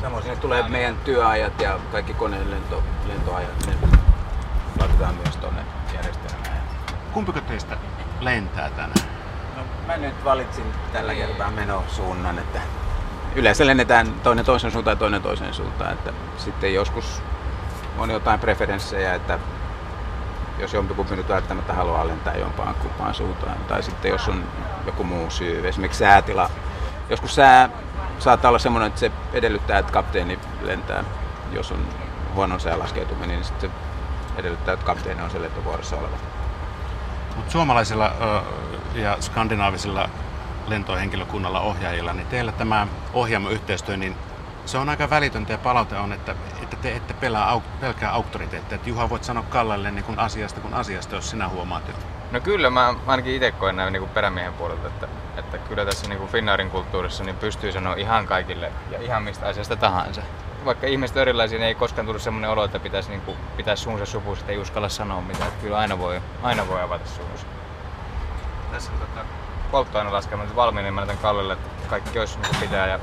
samoin 0.00 0.22
sinne 0.22 0.36
tulee 0.36 0.68
meidän 0.68 0.96
työajat 1.04 1.60
ja 1.60 1.78
kaikki 1.92 2.14
koneen 2.14 2.50
lento, 2.50 2.82
lentoajat, 3.08 3.66
ne 3.66 3.88
laitetaan 4.78 5.14
myös 5.14 5.36
tuonne 5.36 5.62
järjestelmään. 5.94 6.62
Kumpiko 7.12 7.40
teistä 7.40 7.76
lentää 8.20 8.70
tänään? 8.70 9.08
No, 9.56 9.62
mä 9.86 9.96
nyt 9.96 10.24
valitsin 10.24 10.64
tällä 10.92 11.14
kertaa 11.14 11.50
menosuunnan, 11.50 12.38
että 12.38 12.60
yleensä 13.34 13.66
lennetään 13.66 14.12
toinen 14.22 14.44
toisen 14.44 14.70
suuntaan 14.70 14.92
ja 14.92 14.98
toinen 14.98 15.22
toiseen 15.22 15.54
suuntaan, 15.54 15.92
että 15.92 16.12
sitten 16.36 16.74
joskus 16.74 17.22
on 17.98 18.10
jotain 18.10 18.40
preferenssejä, 18.40 19.14
että 19.14 19.38
jos 20.60 20.72
jompikumpi 20.72 21.16
nyt 21.16 21.28
välttämättä 21.28 21.72
haluaa 21.72 22.08
lentää 22.08 22.36
jompaan 22.36 22.74
kumpaan 22.74 23.14
suuntaan, 23.14 23.56
tai 23.68 23.82
sitten 23.82 24.10
jos 24.10 24.28
on 24.28 24.44
joku 24.86 25.04
muu 25.04 25.30
syy, 25.30 25.68
esimerkiksi 25.68 25.98
säätila. 25.98 26.50
Joskus 27.10 27.34
sää 27.34 27.68
saattaa 28.18 28.48
olla 28.48 28.58
semmoinen, 28.58 28.88
että 28.88 29.00
se 29.00 29.12
edellyttää, 29.32 29.78
että 29.78 29.92
kapteeni 29.92 30.38
lentää, 30.62 31.04
jos 31.52 31.72
on 31.72 31.86
huono 32.34 32.58
säälaskeutuminen, 32.58 33.28
niin 33.28 33.44
sitten 33.44 33.70
se 33.70 33.76
edellyttää, 34.36 34.74
että 34.74 34.86
kapteeni 34.86 35.22
on 35.22 35.30
se 35.30 35.42
lentovuorossa 35.42 35.96
oleva. 35.96 36.16
Mutta 37.36 37.52
suomalaisilla 37.52 38.12
ja 38.94 39.16
skandinaavisilla 39.20 40.08
lentohenkilökunnalla 40.66 41.60
ohjaajilla, 41.60 42.12
niin 42.12 42.26
teillä 42.26 42.52
tämä 42.52 42.86
ohjaamo-yhteistyö, 43.12 43.96
niin 43.96 44.16
se 44.70 44.78
on 44.78 44.88
aika 44.88 45.10
välitöntä 45.10 45.52
ja 45.52 45.58
palaute 45.58 45.96
on, 45.96 46.12
että, 46.12 46.34
että 46.62 46.76
te 46.76 46.96
ette 46.96 47.14
pelää, 47.14 47.48
au, 47.48 47.60
pelkää 47.80 48.12
auktoriteettia. 48.12 48.76
Että 48.76 48.88
Juha, 48.88 49.10
voit 49.10 49.24
sanoa 49.24 49.42
Kallelle 49.42 49.90
niin 49.90 50.04
kuin 50.04 50.18
asiasta 50.18 50.60
kuin 50.60 50.74
asiasta, 50.74 51.14
jos 51.14 51.30
sinä 51.30 51.48
huomaat, 51.48 51.88
että 51.88 52.04
No 52.30 52.40
kyllä, 52.40 52.70
mä 52.70 52.94
ainakin 53.06 53.34
itse 53.34 53.52
koen 53.52 53.76
näin 53.76 53.92
niin 53.92 54.00
kuin 54.00 54.10
perämiehen 54.10 54.52
puolelta, 54.52 54.88
että, 54.88 55.08
että 55.36 55.58
kyllä 55.58 55.84
tässä 55.84 56.08
niin 56.08 56.18
kuin 56.18 56.30
Finnaarin 56.30 56.70
kulttuurissa 56.70 57.24
niin 57.24 57.36
pystyy 57.36 57.72
sanoa 57.72 57.94
ihan 57.94 58.26
kaikille 58.26 58.72
ja 58.90 59.02
ihan 59.02 59.22
mistä 59.22 59.46
asiasta 59.46 59.76
tahansa. 59.76 60.22
Vaikka 60.64 60.86
ihmiset 60.86 61.16
on 61.16 61.22
erilaisia, 61.22 61.58
niin 61.58 61.68
ei 61.68 61.74
koskaan 61.74 62.06
tullut 62.06 62.22
semmoinen 62.22 62.50
olo, 62.50 62.64
että 62.64 62.80
pitäisi, 62.80 63.10
niin 63.10 63.20
kuin, 63.20 63.36
pitäisi 63.56 63.82
suunsa 63.82 64.06
supussa, 64.06 64.42
että 64.42 64.52
ei 64.52 64.58
uskalla 64.58 64.88
sanoa 64.88 65.20
mitään. 65.20 65.48
Että 65.48 65.62
kyllä 65.62 65.78
aina 65.78 65.98
voi, 65.98 66.20
aina 66.42 66.68
voi 66.68 66.82
avata 66.82 67.08
suunsa. 67.08 67.46
tässä 68.72 68.92
tota, 68.92 69.26
polttoainelaskelmat 69.70 70.56
valmiina, 70.56 70.82
niin 70.82 70.94
mä 70.94 71.00
laitan 71.00 71.18
Kallelle, 71.18 71.52
että 71.52 71.88
kaikki 71.88 72.18
olisi 72.18 72.38
niin 72.38 72.48
kuin 72.48 72.60
pitää 72.60 72.86
ja 72.86 72.98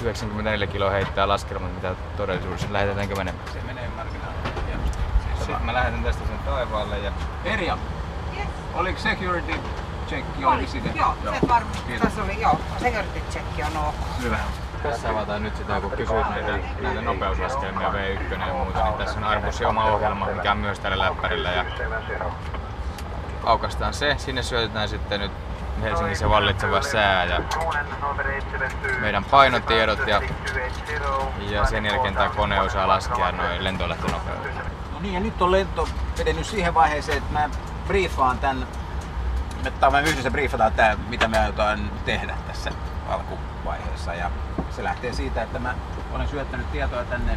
94 0.00 0.66
kiloa 0.66 0.90
heittää 0.90 1.28
laskelmat, 1.28 1.74
mitä 1.74 1.94
todellisuudessa 2.16 2.66
lähetetäänkö 2.70 3.14
menemään. 3.14 3.48
Se 3.52 3.60
menee 3.66 3.88
marginaaliin. 3.96 4.42
Sitten 5.38 5.62
mä 5.62 5.74
lähetän 5.74 6.04
tästä 6.04 6.26
sen 6.26 6.38
taivaalle 6.38 6.98
ja 6.98 7.12
Erja, 7.44 7.78
oliko 8.74 8.98
security 8.98 9.52
check 10.08 10.26
Oli, 10.44 10.66
sinne? 10.66 10.92
joo, 10.94 11.14
se 11.40 11.48
varmasti. 11.48 11.98
Tässä 11.98 12.22
oli, 12.22 12.40
joo, 12.40 12.60
security 12.78 13.20
check 13.30 13.46
on 13.66 13.76
ok. 13.76 13.94
Hyvä. 14.22 14.38
Tässä 14.82 15.10
avataan 15.10 15.42
nyt 15.42 15.56
sitä, 15.56 15.80
kun 15.80 15.90
kysyit 15.90 16.30
näitä, 16.30 16.58
näitä 16.80 17.00
nopeuslaskelmia 17.00 17.88
V1 17.92 18.32
ja 18.48 18.54
muuta, 18.54 18.84
niin 18.84 18.94
tässä 18.94 19.18
on 19.18 19.24
Arbusin 19.24 19.66
oma 19.66 19.84
ohjelma, 19.84 20.26
mikä 20.26 20.52
on 20.52 20.58
myös 20.58 20.78
tällä 20.80 20.98
läppärillä. 20.98 21.50
Ja 21.50 21.64
aukastaan 23.44 23.94
se, 23.94 24.14
sinne 24.18 24.42
syötetään 24.42 24.88
sitten 24.88 25.20
nyt 25.20 25.32
Helsingissä 25.80 26.28
vallitseva 26.28 26.82
sää 26.82 27.24
ja 27.24 27.40
meidän 29.00 29.24
painotiedot 29.24 30.06
ja, 30.06 30.22
ja 31.50 31.66
sen 31.66 31.86
jälkeen 31.86 32.14
tämä 32.14 32.28
kone 32.28 32.60
osaa 32.60 32.88
laskea 32.88 33.32
noin 33.32 33.64
lentolähtönopeudet. 33.64 34.54
No 34.92 35.00
niin, 35.00 35.14
ja 35.14 35.20
nyt 35.20 35.42
on 35.42 35.52
lento 35.52 35.88
edennyt 36.18 36.46
siihen 36.46 36.74
vaiheeseen, 36.74 37.18
että 37.18 37.32
mä 37.32 37.50
briefaan 37.86 38.38
tän, 38.38 38.66
tai 39.80 39.90
me 39.90 40.00
yhdessä 40.00 40.30
briefataan 40.30 40.72
tää, 40.72 40.96
mitä 41.08 41.28
me 41.28 41.38
aiotaan 41.38 41.90
tehdä 42.04 42.34
tässä 42.46 42.70
alkuvaiheessa. 43.08 44.14
Ja 44.14 44.30
se 44.70 44.84
lähtee 44.84 45.12
siitä, 45.12 45.42
että 45.42 45.58
mä 45.58 45.74
olen 46.12 46.28
syöttänyt 46.28 46.72
tietoa 46.72 47.04
tänne 47.04 47.34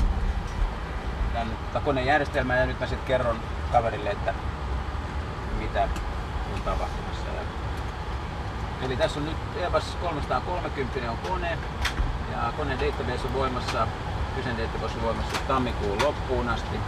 tämän 1.34 1.84
koneen 1.84 2.08
järjestelmään 2.08 2.60
ja 2.60 2.66
nyt 2.66 2.80
mä 2.80 2.88
sitten 2.88 3.08
kerron 3.08 3.40
kaverille, 3.72 4.10
että 4.10 4.34
mitä 5.60 5.84
on 6.54 6.62
tapahtumassa. 6.66 7.05
Eli 8.82 8.98
tässä 8.98 9.20
on 9.20 9.26
nyt 9.26 9.38
Airbus 9.62 9.98
330 10.02 11.12
on 11.12 11.18
kone 11.18 11.58
ja 12.32 12.54
koneen 12.58 12.80
database 12.80 13.28
on 13.28 13.34
voimassa, 13.34 13.88
kyseinen 14.36 14.68
database 14.68 14.96
on 14.98 15.04
voimassa 15.04 15.36
tammikuun 15.48 16.04
loppuun 16.04 16.50
asti. 16.50 16.80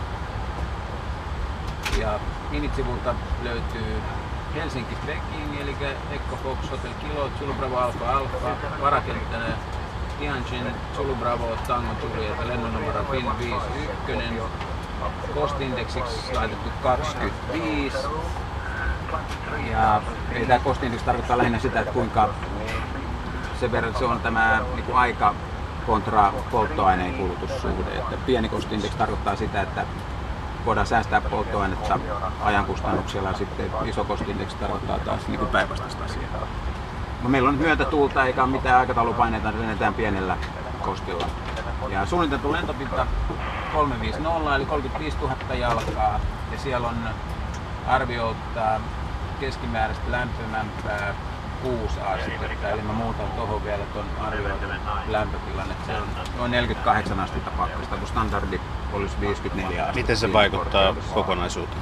Ja 1.98 2.20
Init-sivulta 2.52 3.16
löytyy 3.44 4.02
Helsinki 4.56 4.96
Trekking, 4.96 5.62
eli 5.62 5.76
Echo 6.12 6.36
Fox 6.44 6.72
Hotel 6.72 6.92
Kilo, 7.02 7.30
Zulu 7.40 7.54
Bravo 7.54 7.78
Alpha 7.78 8.12
Alpha, 8.18 8.50
varakenttänä 8.82 9.46
Tianjin, 10.20 10.76
Zulu 10.96 11.16
Bravo 11.16 11.56
Tango 11.68 11.94
Julieta, 12.04 12.48
lennonnumero 12.48 13.04
PIN 13.04 13.26
51, 13.40 13.68
Cost 15.36 15.62
Indexiksi 15.62 16.34
laitettu 16.34 16.70
25. 16.84 17.98
Ja 19.72 20.02
tämä 20.48 20.60
Cost 20.60 20.84
Index 20.84 21.02
tarkoittaa 21.02 21.38
lähinnä 21.38 21.60
sitä, 21.60 21.80
että 21.80 21.92
kuinka 21.92 22.30
sen 23.60 23.72
verran 23.72 23.96
se 23.96 24.06
on 24.06 24.20
tämä 24.20 24.62
niin 24.76 24.86
kuin 24.86 24.98
aika 24.98 25.34
kontra 25.86 26.34
polttoaineen 26.52 27.14
kulutussuhde. 27.14 27.98
Että 27.98 28.18
pieni 28.26 28.50
Cost 28.50 28.72
Index 28.72 28.96
tarkoittaa 28.96 29.36
sitä, 29.36 29.62
että 29.62 29.86
voidaan 30.66 30.88
säästää 30.88 31.22
polttoainetta 31.22 32.00
ajan 32.42 32.66
kustannuksilla 32.66 33.30
ja 33.30 33.38
sitten 33.38 33.66
iso 33.86 34.04
Cost 34.04 34.30
Index 34.30 34.54
tarkoittaa 34.54 35.00
taas 35.00 35.28
niin 35.28 35.40
kuin 35.40 35.52
päinvastaista 35.52 36.04
asiaa. 36.06 36.48
No, 37.24 37.30
meillä 37.30 37.50
on 37.50 37.56
myötätuulta 37.56 38.26
eikä 38.26 38.44
ole 38.44 38.52
mitään 38.52 38.80
aikataulupaineita, 38.80 39.52
lennetään 39.52 39.94
pienellä 39.94 40.38
kostilla. 40.82 41.26
Ja 41.90 42.06
suunniteltu 42.06 42.52
lentopinta 42.52 43.08
350 43.74 44.56
eli 44.56 44.66
35 44.66 45.18
000 45.18 45.36
jalkaa 45.56 46.20
ja 46.52 46.58
siellä 46.58 46.88
on 46.88 46.96
arviolta 47.88 48.82
keskimääräistä 49.40 50.12
lämpimämpää 50.12 51.14
6 51.64 52.00
astetta, 52.02 52.70
eli 52.70 52.82
mä 52.82 52.94
muutan 52.94 53.28
tuohon 53.36 53.64
vielä 53.64 53.84
tuon 53.94 54.06
arvioidun 54.22 54.70
lämpötilan, 55.08 55.72
että 55.72 55.86
se 55.86 55.94
on 55.94 56.08
noin 56.38 56.52
48 56.52 57.20
astetta 57.20 57.52
pakkasta, 57.52 57.98
kun 57.98 58.08
standardi 58.08 58.62
olisi 58.94 59.16
54 59.20 59.82
astetta. 59.82 60.00
Miten 60.00 60.18
se 60.18 60.34
vaikuttaa 60.34 60.96
kokonaisuuteen? 61.14 61.82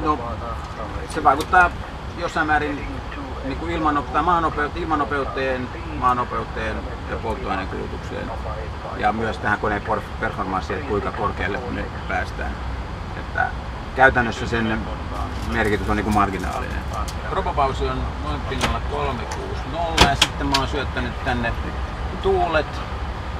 No, 0.00 0.18
se 1.10 1.24
vaikuttaa 1.24 1.70
jossain 2.18 2.46
määrin 2.46 3.02
niin 3.44 3.58
kuin 3.58 3.72
ilmanope- 3.72 4.22
maanopeut- 4.22 4.76
ilmanopeuteen, 4.76 5.68
maanopeuteen 5.98 6.76
ja 7.10 7.16
polttoaineen 7.16 7.68
kulutukseen. 7.68 8.30
Ja 8.96 9.12
myös 9.12 9.38
tähän 9.38 9.58
koneen 9.58 9.82
performanssiin, 10.20 10.78
että 10.78 10.90
kuinka 10.90 11.12
korkealle 11.12 11.58
me 11.70 11.84
päästään. 12.08 12.52
Käytännössä 13.96 14.46
sen 14.46 14.80
merkitys 15.52 15.88
on 15.88 15.96
niin 15.96 16.04
kuin 16.04 16.14
marginaalinen. 16.14 16.78
Propopausi 17.30 17.88
on 17.88 18.02
noin 18.24 18.40
pinnalla 18.40 18.80
360 18.90 20.04
ja 20.08 20.14
sitten 20.14 20.46
mä 20.46 20.56
oon 20.58 20.68
syöttänyt 20.68 21.24
tänne 21.24 21.52
tuulet, 22.22 22.66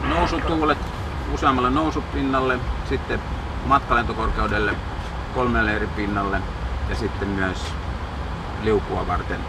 nousutuulet 0.09 0.79
useammalle 1.35 1.71
nousupinnalle, 1.71 2.59
sitten 2.89 3.21
matkalentokorkeudelle 3.67 4.75
kolmelle 5.35 5.77
eri 5.77 5.87
pinnalle 5.87 6.41
ja 6.89 6.97
sitten 6.97 7.29
myös 7.29 7.59
liukua 8.63 9.07
varten 9.07 9.41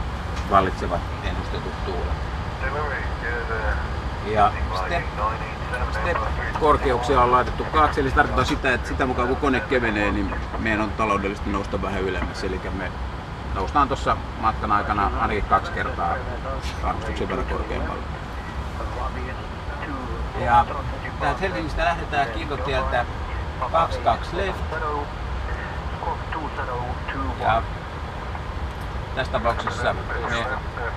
vallitsevat 0.50 1.02
ennustetut 1.24 1.86
tuulet. 1.86 2.24
Ja 4.26 4.52
step, 4.86 5.04
korkeuksia 6.60 7.22
on 7.22 7.32
laitettu 7.32 7.64
kaksi, 7.64 8.02
eli 8.02 8.10
se 8.10 8.16
tarkoittaa 8.16 8.46
sitä, 8.46 8.74
että 8.74 8.88
sitä 8.88 9.06
mukaan 9.06 9.28
kun 9.28 9.38
kone 9.38 9.60
kevenee, 9.60 10.12
niin 10.12 10.36
meidän 10.60 10.82
on 10.82 10.92
taloudellisesti 10.92 11.50
nousta 11.50 11.82
vähän 11.82 12.02
ylemmäs. 12.02 12.44
Eli 12.44 12.62
me 12.78 12.92
noustaan 13.56 13.88
tuossa 13.88 14.18
matkan 14.42 14.72
aikana 14.72 15.12
ainakin 15.20 15.44
kaksi 15.44 15.72
kertaa 15.72 16.16
arvostuksen 16.84 17.30
verran 17.30 17.46
korkeammalle. 17.46 18.04
Ja 20.46 20.66
täältä 21.20 21.40
Helsingistä 21.40 21.86
lähdetään 21.86 22.28
Kiitotieltä 22.32 23.06
22 23.72 24.38
left. 24.38 24.60
Ja 27.40 27.62
tässä 29.16 29.32
tapauksessa 29.32 29.96
me 30.30 30.46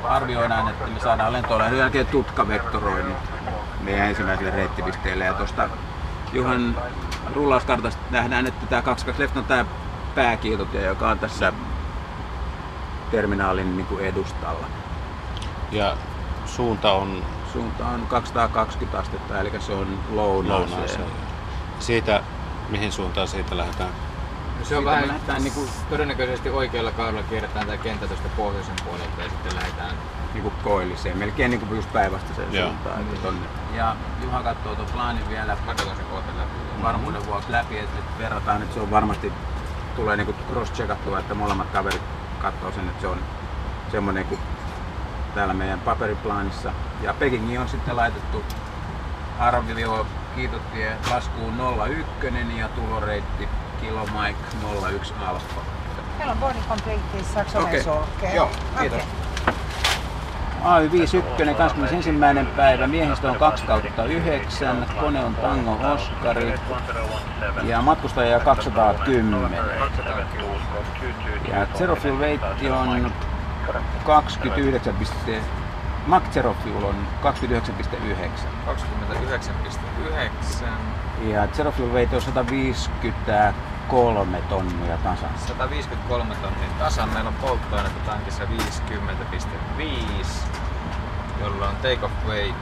arvioidaan, 0.04 0.68
että 0.68 0.86
me 0.86 1.00
saadaan 1.00 1.32
lentoalan 1.32 1.76
jälkeen 1.76 2.06
tutkavektoroi 2.06 3.04
meidän 3.86 4.08
ensimmäiselle 4.08 4.50
reittipisteelle. 4.50 5.24
Ja 5.24 5.34
tuosta 5.34 5.68
Juhan 6.32 6.76
rullauskartasta 7.34 8.02
nähdään, 8.10 8.46
että 8.46 8.66
tämä 8.66 8.82
22 8.82 9.22
left 9.22 9.36
on 9.36 9.44
tämä 9.44 9.64
pääkiitotie, 10.14 10.86
joka 10.86 11.10
on 11.10 11.18
tässä 11.18 11.52
terminaalin 13.10 13.76
niin 13.76 13.86
kuin 13.86 14.04
edustalla. 14.04 14.66
Ja 15.72 15.96
suunta 16.46 16.92
on 16.92 17.22
Suunta 17.52 17.86
on 17.86 18.06
220 18.06 18.98
astetta, 18.98 19.40
eli 19.40 19.50
se 19.60 19.72
on 19.72 19.98
lounaaseen. 20.10 20.70
lounaaseen. 20.70 21.10
Siitä, 21.78 22.22
mihin 22.68 22.92
suuntaan 22.92 23.28
siitä 23.28 23.56
lähdetään? 23.56 24.05
Se 24.68 24.76
on 24.76 24.84
vähän 24.84 25.08
lähdetään 25.08 25.42
niinku- 25.42 25.68
todennäköisesti 25.90 26.50
oikealla 26.50 26.90
kaudella 26.90 27.22
kierretään 27.22 27.66
tämä 27.66 27.78
kenttä 27.78 28.06
tuosta 28.06 28.28
pohjoisen 28.36 28.74
puolelta 28.84 29.22
ja 29.22 29.28
sitten 29.28 29.54
lähdetään 29.54 29.94
niin 30.34 30.42
kuin 30.42 30.54
koilliseen, 30.64 31.18
melkein 31.18 31.50
niin 31.50 31.60
kuin 31.60 31.76
just 31.76 31.92
päinvastaiseen 31.92 32.54
Joo. 32.54 32.68
suuntaan. 32.68 33.00
Että 33.00 33.22
tonne. 33.22 33.46
Ja 33.74 33.96
Juha 34.22 34.42
katsoo 34.42 34.74
tuon 34.74 34.88
plaanin 34.92 35.28
vielä 35.28 35.56
katsotaan 35.66 35.96
se 35.96 36.02
kohta 36.02 36.32
läpi. 36.38 36.82
varmuuden 36.82 37.26
vuoksi 37.26 37.52
läpi, 37.52 37.78
että 37.78 37.96
nyt 37.96 38.18
verrataan, 38.18 38.62
että 38.62 38.74
se 38.74 38.80
on 38.80 38.90
varmasti, 38.90 39.32
tulee 39.96 40.16
niin 40.16 40.34
cross-checkattua, 40.52 41.18
että 41.18 41.34
molemmat 41.34 41.70
kaverit 41.70 42.02
katsoo 42.42 42.72
sen, 42.72 42.88
että 42.88 43.00
se 43.00 43.06
on 43.08 43.18
semmoinen 43.92 44.24
kuin 44.24 44.40
täällä 45.34 45.54
meidän 45.54 45.80
paperiplaanissa. 45.80 46.72
Ja 47.02 47.14
Pekingiin 47.14 47.60
on 47.60 47.68
sitten 47.68 47.96
laitettu 47.96 48.44
arvio 49.38 50.06
kiitotie 50.34 50.96
laskuun 51.10 51.54
01 52.20 52.58
ja 52.58 52.68
tuloreitti 52.68 53.48
kilo 53.80 54.00
Mike 54.00 54.38
01 54.86 55.14
alfa. 55.26 55.60
Meillä 56.18 56.32
on 56.32 56.38
boarding 56.38 56.64
complete, 56.68 57.00
saako 57.34 57.58
Okei. 57.58 57.80
okay. 57.80 58.34
Joo, 58.34 58.50
kiitos. 58.80 59.02
AY 60.64 60.90
51, 60.92 61.54
21. 61.54 62.10
päivä, 62.56 62.86
miehistö 62.86 63.30
on 63.30 63.36
2 63.38 63.64
kautta 63.66 64.04
9, 64.04 64.86
kone 65.00 65.24
on 65.24 65.34
Tango 65.34 65.92
Oskari 65.92 66.54
ja 67.62 67.82
matkustajia 67.82 68.40
210. 68.40 69.58
Ja 71.48 71.66
zero 71.78 71.96
fuel 71.96 72.18
weight 72.18 72.42
on 72.72 73.12
29, 74.04 74.94
piste- 74.94 75.40
Max 76.06 76.36
on 76.36 77.06
29,9 77.22 78.46
29,9, 78.66 80.64
ja 81.20 81.48
zero 81.48 81.72
fuel 81.72 81.92
weight 81.92 82.14
on 82.14 82.22
153 82.22 84.38
tonnia 84.48 84.96
tasan. 84.96 85.30
153 85.46 86.34
tonnia 86.34 86.68
tasan. 86.78 87.08
Meillä 87.08 87.28
on 87.28 87.34
polttoainetta 87.34 88.10
tankissa 88.10 88.44
50,5, 88.44 88.48
jolla 91.40 91.68
on 91.68 91.76
take-off 91.76 92.12
weight, 92.26 92.56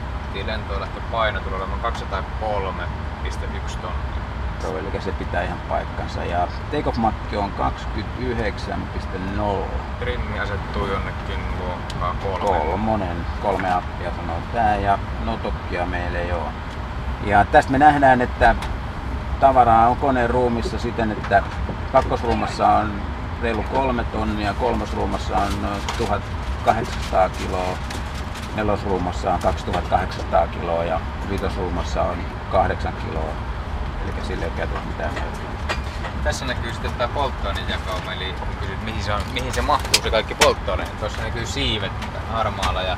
lentolähtöpaino 0.45 1.39
tulee 1.39 1.59
olemaan 1.59 1.93
203,1 1.93 1.97
tonnia. 3.81 4.15
Bravo, 4.59 4.77
eli 4.77 5.01
se 5.01 5.11
pitää 5.11 5.43
ihan 5.43 5.59
paikkansa. 5.69 6.23
Ja 6.23 6.47
take-off 6.71 6.97
makki 6.97 7.37
on 7.37 7.51
29,0. 7.51 9.65
Trimmi 9.99 10.39
asettuu 10.39 10.87
jonnekin 10.87 11.39
luokkaa 11.59 12.15
kolme. 12.23 12.39
Kolmonen, 12.39 13.25
kolme 13.41 13.73
appia 13.73 14.11
sanoo 14.15 14.37
tää 14.53 14.75
ja 14.75 14.99
notokkia 15.25 15.85
meillä 15.85 16.19
ei 16.19 16.31
ole. 16.31 16.64
Ja 17.23 17.45
tästä 17.45 17.71
me 17.71 17.77
nähdään, 17.77 18.21
että 18.21 18.55
tavaraa 19.39 19.87
on 19.87 19.97
koneen 19.97 20.29
ruumissa 20.29 20.79
siten, 20.79 21.11
että 21.11 21.43
kakkosruumassa 21.91 22.67
on 22.67 23.01
reilu 23.41 23.63
kolme 23.63 24.03
tonnia, 24.03 24.53
kolmosruumassa 24.53 25.37
on 25.37 25.61
noin 25.61 25.81
1800 25.97 27.29
kiloa, 27.29 27.77
nelosruumassa 28.55 29.33
on 29.33 29.39
2800 29.39 30.47
kiloa 30.47 30.83
ja 30.83 31.01
vitosruumassa 31.29 32.03
on 32.03 32.17
8 32.51 32.93
kiloa. 32.93 33.33
Eli 34.03 34.25
sille 34.25 34.45
ei 34.45 34.51
ole 34.63 34.81
mitään. 34.87 35.11
Tässä 36.23 36.45
näkyy 36.45 36.73
sitten 36.73 36.91
tämä 36.91 37.13
polttoainejakauma, 37.13 38.13
eli 38.13 38.35
kysyt, 38.59 38.83
mihin 38.83 39.03
se, 39.03 39.13
on, 39.13 39.21
mihin 39.33 39.53
se 39.53 39.61
mahtuu 39.61 40.01
se 40.03 40.11
kaikki 40.11 40.35
polttoaine. 40.35 40.85
Tuossa 40.99 41.21
näkyy 41.21 41.45
siivet 41.45 41.91
harmaalla 42.31 42.81
ja 42.81 42.97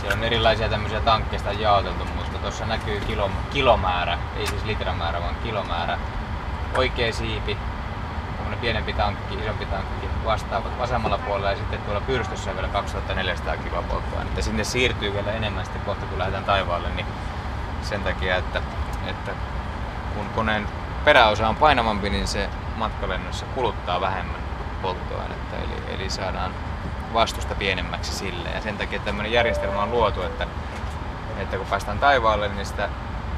siellä 0.00 0.16
on 0.16 0.24
erilaisia 0.24 0.68
tämmöisiä 0.68 1.00
tankkeista 1.00 1.52
jaoteltu, 1.52 2.04
mutta 2.16 2.29
tuossa 2.40 2.66
näkyy 2.66 3.00
kilo, 3.00 3.30
kilomäärä, 3.52 4.18
ei 4.36 4.46
siis 4.46 4.64
litramäärä, 4.64 5.20
vaan 5.20 5.34
kilomäärä. 5.42 5.98
Oikea 6.76 7.12
siipi, 7.12 7.58
tämmönen 8.36 8.58
pienempi 8.58 8.92
tankki, 8.92 9.34
isompi 9.34 9.66
tankki 9.66 10.06
vastaavat 10.24 10.78
vasemmalla 10.78 11.18
puolella 11.18 11.50
ja 11.50 11.56
sitten 11.56 11.80
tuolla 11.80 12.00
pyrstössä 12.00 12.50
on 12.50 12.56
vielä 12.56 12.68
2400 12.68 13.56
kiloa 13.56 13.82
polttoainetta. 13.82 14.42
Sinne 14.42 14.64
siirtyy 14.64 15.14
vielä 15.14 15.32
enemmän 15.32 15.64
sitten 15.64 15.82
kohta 15.82 16.06
kun 16.06 16.18
lähdetään 16.18 16.44
taivaalle, 16.44 16.88
niin 16.88 17.06
sen 17.82 18.02
takia, 18.02 18.36
että, 18.36 18.62
että 19.06 19.30
kun 20.14 20.26
koneen 20.34 20.66
peräosa 21.04 21.48
on 21.48 21.56
painavampi, 21.56 22.10
niin 22.10 22.28
se 22.28 22.48
matkalennossa 22.76 23.46
kuluttaa 23.46 24.00
vähemmän 24.00 24.40
polttoainetta, 24.82 25.56
eli, 25.56 25.94
eli 25.94 26.10
saadaan 26.10 26.54
vastusta 27.14 27.54
pienemmäksi 27.54 28.12
sille. 28.12 28.48
Ja 28.48 28.60
sen 28.60 28.78
takia 28.78 28.98
tämmöinen 28.98 29.32
järjestelmä 29.32 29.82
on 29.82 29.90
luotu, 29.90 30.22
että, 30.22 30.46
että 31.42 31.56
kun 31.56 31.66
päästään 31.66 31.98
taivaalle, 31.98 32.48
niin 32.48 32.66
sitä 32.66 32.88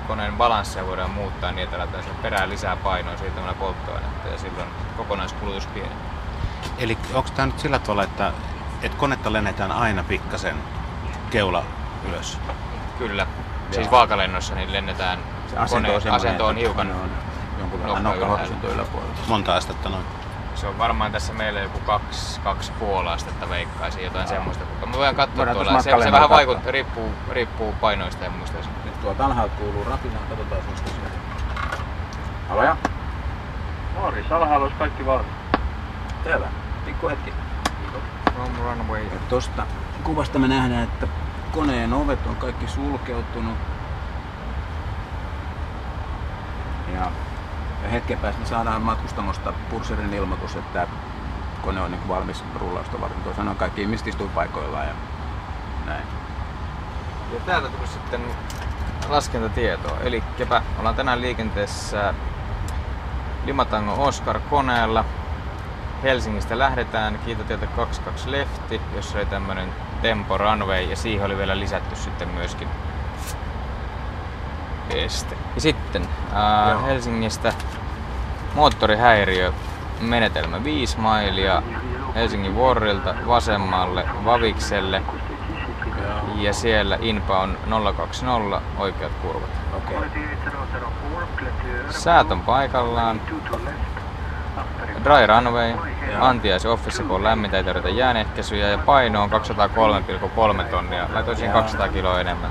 koneen 0.07 0.37
balanssia 0.37 0.87
voidaan 0.87 1.11
muuttaa 1.11 1.53
niin, 1.53 1.65
että 1.65 1.79
laitetaan 1.79 2.05
perään 2.23 2.51
lisää 2.51 2.77
painoa 2.77 3.17
siirtämällä 3.17 3.55
polttoainetta 3.55 4.29
ja 4.29 4.39
silloin 4.39 4.69
kokonaiskulutus 4.97 5.67
pienenee. 5.67 5.97
Eli 6.79 6.99
onko 7.15 7.31
tämä 7.35 7.47
nyt 7.47 7.59
sillä 7.59 7.79
tavalla, 7.79 8.05
että, 8.05 8.33
että 8.83 8.99
konetta 8.99 9.33
lennetään 9.33 9.73
aina 9.73 10.05
pikkasen 10.05 10.57
keula 11.31 11.65
ylös? 12.09 12.39
Kyllä. 12.99 13.27
Siis 13.71 13.91
vaakalennossa 13.91 14.55
niin 14.55 14.73
lennetään 14.73 15.19
Se 15.51 15.57
asento 15.57 15.95
on, 15.95 16.15
asento 16.15 16.47
on 16.47 16.57
hiukan 16.57 16.93
on 17.89 18.05
nokka 18.05 18.39
yläpuolella. 18.63 19.15
Monta 19.27 19.57
astetta 19.57 19.89
noin? 19.89 20.05
Se 20.63 20.69
on 20.69 20.79
varmaan 20.79 21.13
tässä 21.13 21.33
meillä 21.33 21.61
joku 21.61 21.79
kaksi, 21.79 22.41
kaksi 22.41 22.73
puoli 22.73 23.09
astetta 23.09 23.49
veikkaisin, 23.49 24.05
jotain 24.05 24.29
semmoista. 24.29 24.65
Mutta 24.65 24.87
mä 24.87 24.93
voin 24.93 25.17
katsoa 25.17 25.37
Voidaan 25.37 25.57
tuolla. 25.57 25.83
Se, 25.83 25.91
se 25.91 25.97
vähän 25.97 26.13
katsoa. 26.13 26.29
vaikuttaa, 26.29 26.73
riippuu, 26.73 27.13
riippuu 27.31 27.73
painoista 27.73 28.25
ja 28.25 28.31
muista. 28.31 28.59
Nyt 28.85 29.01
tuolta 29.01 29.25
alhaalta 29.25 29.55
kuuluu 29.59 29.85
rapinaa, 29.85 30.23
katsotaan 30.29 30.63
mistä 30.71 30.91
se 30.91 30.97
Aloja? 32.51 32.77
Morris, 34.01 34.33
alhaalla 34.33 34.65
olisi 34.65 34.79
kaikki 34.79 35.07
valmis. 35.07 35.33
Selvä. 36.25 36.47
Pikku 36.85 37.09
hetki. 37.09 37.33
From 38.35 38.51
runway. 38.65 39.03
Ja 39.03 39.19
Tuosta 39.29 39.67
kuvasta 40.05 40.39
me 40.39 40.49
nähdään, 40.49 40.83
että 40.83 41.07
koneen 41.53 41.93
ovet 41.93 42.27
on 42.27 42.37
kaikki 42.37 42.69
sulkeutunut. 42.69 43.59
Ja, 46.95 47.01
ja 47.82 47.82
hetken 47.93 48.19
päästä 48.19 48.41
me 48.41 48.47
saadaan 48.47 48.83
matkustamosta 48.83 49.53
purserin 49.71 50.15
ilmoitus, 50.15 50.57
että 50.57 50.87
kone 51.63 51.81
on 51.81 51.91
niin 51.91 52.09
valmis 52.09 52.45
rullausta 52.61 53.01
varten. 53.01 53.23
Tuossa 53.23 53.43
on 53.43 53.57
kaikki 53.57 53.83
ihmiset 53.83 54.07
istuu 54.07 54.29
paikoillaan 54.29 54.87
ja 54.87 54.95
näin. 55.87 56.05
Ja 57.33 57.41
täältä 57.47 57.69
tuli 57.69 57.87
sitten 57.87 58.21
laskentatietoa. 59.09 59.99
Eli 60.01 60.23
ollaan 60.79 60.95
tänään 60.95 61.21
liikenteessä 61.21 62.15
Limatango 63.45 64.05
Oscar 64.05 64.41
koneella. 64.51 65.05
Helsingistä 66.03 66.59
lähdetään 66.59 67.19
Kiitotietä 67.25 67.67
22 67.67 68.31
lefti, 68.31 68.81
jossa 68.97 69.19
oli 69.19 69.27
tämmönen 69.27 69.69
Tempo 70.03 70.39
Runway 70.39 70.83
ja 70.83 70.97
siihen 70.97 71.27
oli 71.27 71.39
vielä 71.39 71.61
lisätty 71.61 71.97
sitten 71.97 72.29
myöskin 72.29 72.69
este. 74.91 75.37
Ja 75.55 75.61
sitten 75.61 76.09
ää, 76.33 76.71
Joo. 76.71 76.87
Helsingistä 76.87 77.53
moottorihäiriö 78.55 79.53
menetelmä 80.01 80.65
5 80.65 80.99
mailia 80.99 81.63
Helsingin 82.15 82.57
Vorrilta 82.57 83.15
vasemmalle 83.27 84.05
Vavikselle 84.25 85.03
ja 86.35 86.53
siellä 86.53 86.99
inpa 87.01 87.39
on 87.39 87.59
020 87.97 88.61
oikeat 88.79 89.13
kurvat. 89.23 89.51
Okei. 89.77 89.97
Säät 91.91 92.31
on 92.31 92.41
paikallaan. 92.41 93.21
Dry 95.05 95.27
runway, 95.27 95.75
antiais 96.21 96.67
office, 96.67 97.03
kun 97.03 97.17
on 97.17 97.25
lämmintä, 97.25 97.57
ei 97.57 97.65
tarvita 97.65 97.89
jäänehkäisyjä 97.89 98.69
ja 98.69 98.79
paino 98.79 99.23
on 99.23 99.31
203,3 99.31 100.65
tonnia. 100.65 101.09
Laitoin 101.13 101.37
siihen 101.37 101.53
200 101.53 101.89
kiloa 101.89 102.21
enemmän. 102.21 102.51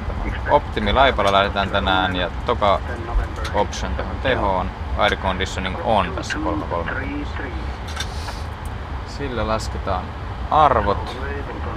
Optimi 0.50 0.94
laipalla 0.94 1.32
lähdetään 1.32 1.70
tänään 1.70 2.16
ja 2.16 2.30
toka 2.46 2.80
option 3.54 3.96
tähän 3.96 4.16
tehoon. 4.24 4.70
Air 4.98 5.16
conditioning 5.16 5.78
on 5.84 6.12
tässä 6.16 6.38
33. 6.38 6.92
Sillä 9.08 9.48
lasketaan 9.48 10.06
arvot. 10.52 11.18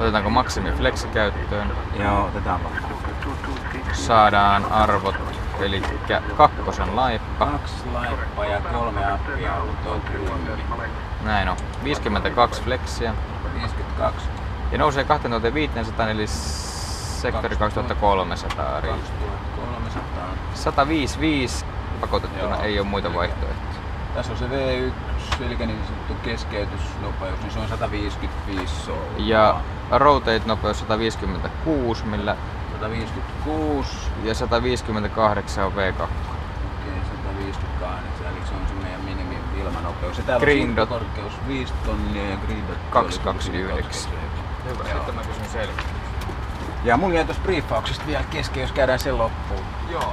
Otetaanko 0.01 0.31
maksimi 0.31 0.73
flexi 0.73 1.09
käyttöön? 1.09 1.73
Joo, 1.99 2.25
otetaan 2.25 2.61
vaan. 2.65 2.75
Saadaan 3.93 4.73
arvot, 4.73 5.15
eli 5.61 5.83
kakkosen 6.37 6.97
laippa. 6.97 7.47
Kaksi 7.47 7.75
laippaa 7.93 8.45
ja 8.45 8.61
kolme 8.61 9.13
appia 9.13 9.55
autotyyli. 9.55 10.31
Näin 11.25 11.49
on. 11.49 11.57
52 11.85 12.63
flexiä. 12.63 13.15
52. 13.55 14.29
Ja 14.73 14.79
nousee 14.79 15.05
2500 15.05 16.09
eli 16.09 16.27
sektori 16.27 17.57
2300 17.57 18.81
riittää. 18.81 19.29
2300. 19.57 20.25
155 20.55 21.67
pakotettuna 22.07 22.55
Joo. 22.55 22.63
ei 22.63 22.79
ole 22.81 22.87
muita 22.89 23.15
vaihtoehtoja. 23.15 23.75
Tässä 24.15 24.33
on 24.33 24.39
se 24.39 24.45
V1, 24.45 25.45
eli 25.45 25.57
niin 25.67 25.85
sanottu 25.87 26.15
keskeytysnopeus, 26.15 27.41
niin 27.41 27.51
se 27.53 27.59
on 27.59 27.69
155 27.69 28.75
soulua. 28.75 29.05
Ja 29.19 29.61
rotate-nopeus 29.91 30.79
156, 30.79 32.05
millä 32.05 32.37
156, 32.73 33.89
ja 34.25 34.35
158 34.35 35.65
on 35.65 35.73
V2. 35.73 36.03
okei 36.03 37.01
158, 37.17 38.27
eli 38.27 38.47
se 38.47 38.55
on 38.55 38.69
se 38.69 38.75
meidän 38.75 39.01
minimi 39.01 39.39
ilmanopeus. 39.61 40.19
Ja 40.19 40.25
täällä 40.25 40.45
Green 40.45 40.71
on 40.71 40.77
dot. 40.77 40.89
korkeus 40.89 41.33
5 41.49 41.73
tonnia 41.87 42.31
ja 42.31 42.37
green 42.47 42.69
dot 42.69 42.79
229. 42.91 44.13
Hyvä, 44.65 44.85
Joo. 44.89 44.97
sitten 44.97 45.15
mä 45.15 45.21
kysyn 45.23 45.49
selvä. 45.53 45.83
Ja 46.85 46.97
mulla 46.97 47.15
jäi 47.15 47.25
tuosta 47.25 47.43
briefauksesta 47.43 48.07
vielä 48.07 48.25
kesken, 48.31 48.61
jos 48.61 48.73
käydään 48.73 48.99
sen 48.99 49.19
loppuun. 49.19 49.65
Joo. 49.91 50.13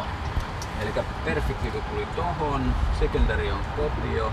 Eli 0.82 0.94
Perfectivo 1.26 1.78
tuli 1.90 2.08
tohon, 2.16 2.76
Secondary 3.00 3.52
on 3.52 3.60
kopio. 3.76 4.32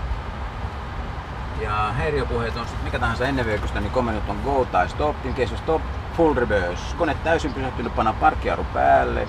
Ja 1.61 1.93
häiriöpuheet 1.97 2.57
on 2.57 2.67
sit 2.67 2.83
mikä 2.83 2.99
tahansa 2.99 3.27
ennenvyökystä, 3.27 3.79
niin 3.79 3.91
komennot 3.91 4.29
on 4.29 4.39
go 4.43 4.65
tai 4.65 4.89
stop, 4.89 5.25
in 5.25 5.35
case 5.35 5.57
stop, 5.57 5.81
full 6.17 6.33
reverse. 6.33 6.95
Kone 6.97 7.17
täysin 7.23 7.53
pysähtynyt, 7.53 7.95
panna 7.95 8.13
parkkiaru 8.13 8.65
päälle, 8.73 9.27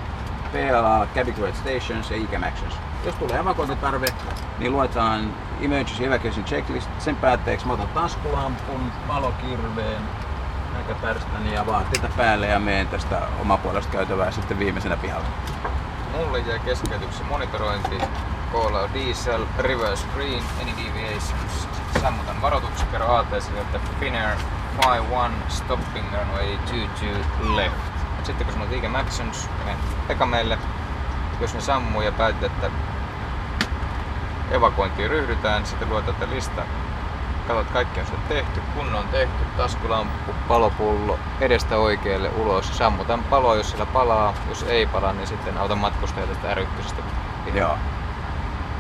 PLA, 0.53 1.07
cabin 1.15 1.35
create 1.35 1.57
stations 1.57 2.11
ja 2.11 2.17
ECAM 2.17 2.43
actions. 2.43 2.75
Jos 3.05 3.15
tulee 3.15 3.39
evakuointitarve, 3.39 4.07
niin 4.59 4.73
luetaan 4.73 5.33
emergency 5.61 6.05
evacuation 6.05 6.45
checklist. 6.45 6.91
Sen 6.99 7.17
päätteeksi 7.17 7.67
mä 7.67 7.73
otan 7.73 7.89
taskulampun, 7.89 8.93
valokirveen, 9.09 10.03
näköpärstän 10.73 11.53
ja 11.53 11.67
vaatteita 11.67 12.09
päälle 12.17 12.47
ja 12.47 12.59
menen 12.59 12.89
tästä 12.89 13.23
omapuolesta 13.41 13.93
käytävää 13.93 14.31
sitten 14.31 14.59
viimeisenä 14.59 14.97
pihalle. 14.97 15.27
Mulle 16.17 16.39
jäi 16.39 16.59
keskeytyksen 16.59 17.27
monitorointi, 17.27 17.99
out 18.55 18.95
diesel, 18.95 19.47
reverse 19.59 20.07
green, 20.15 20.43
any 20.63 20.71
deviations. 20.71 21.69
Sammutan 22.03 22.43
varoituksen, 22.43 22.89
kerro 22.89 23.17
ATC, 23.17 23.49
että 23.61 23.81
Finnair 24.01 24.37
51, 24.87 25.37
stopping 25.49 26.07
runway 26.13 26.57
22 26.57 27.57
left. 27.57 27.77
Sitten 28.23 28.47
kun 28.47 28.55
sanot 28.55 28.73
ECAM 28.73 28.95
actions, 28.95 29.49
menen 29.59 29.77
Pekameelle. 30.09 30.59
Jos 31.41 31.55
ne 31.55 31.61
sammuu 31.61 32.03
ja 32.03 32.13
päätit, 32.13 32.43
että 32.43 32.71
evakuointiin 34.51 35.11
ryhdytään, 35.11 35.67
sitten 35.67 35.89
luetaan 35.89 36.15
että 36.15 36.35
lista. 36.35 36.63
Katsot 37.55 37.73
kaikki 37.73 38.01
on 38.01 38.07
sitten 38.07 38.29
tehty, 38.29 38.61
kun 38.75 38.95
on 38.95 39.09
tehty, 39.09 39.45
taskulamppu, 39.57 40.33
palopullo, 40.49 41.19
edestä 41.41 41.79
oikealle 41.79 42.31
ulos, 42.37 42.79
sammutan 42.79 43.23
paloa, 43.23 43.57
jos 43.57 43.71
sillä 43.71 43.87
palaa, 43.87 44.35
jos 44.49 44.63
ei 44.63 44.87
pala, 44.87 45.13
niin 45.13 45.27
sitten 45.27 45.59
autan 45.59 45.79
matkustajat 45.79 46.29
tästä 46.29 46.55
r 46.55 46.63
Joo. 47.55 47.79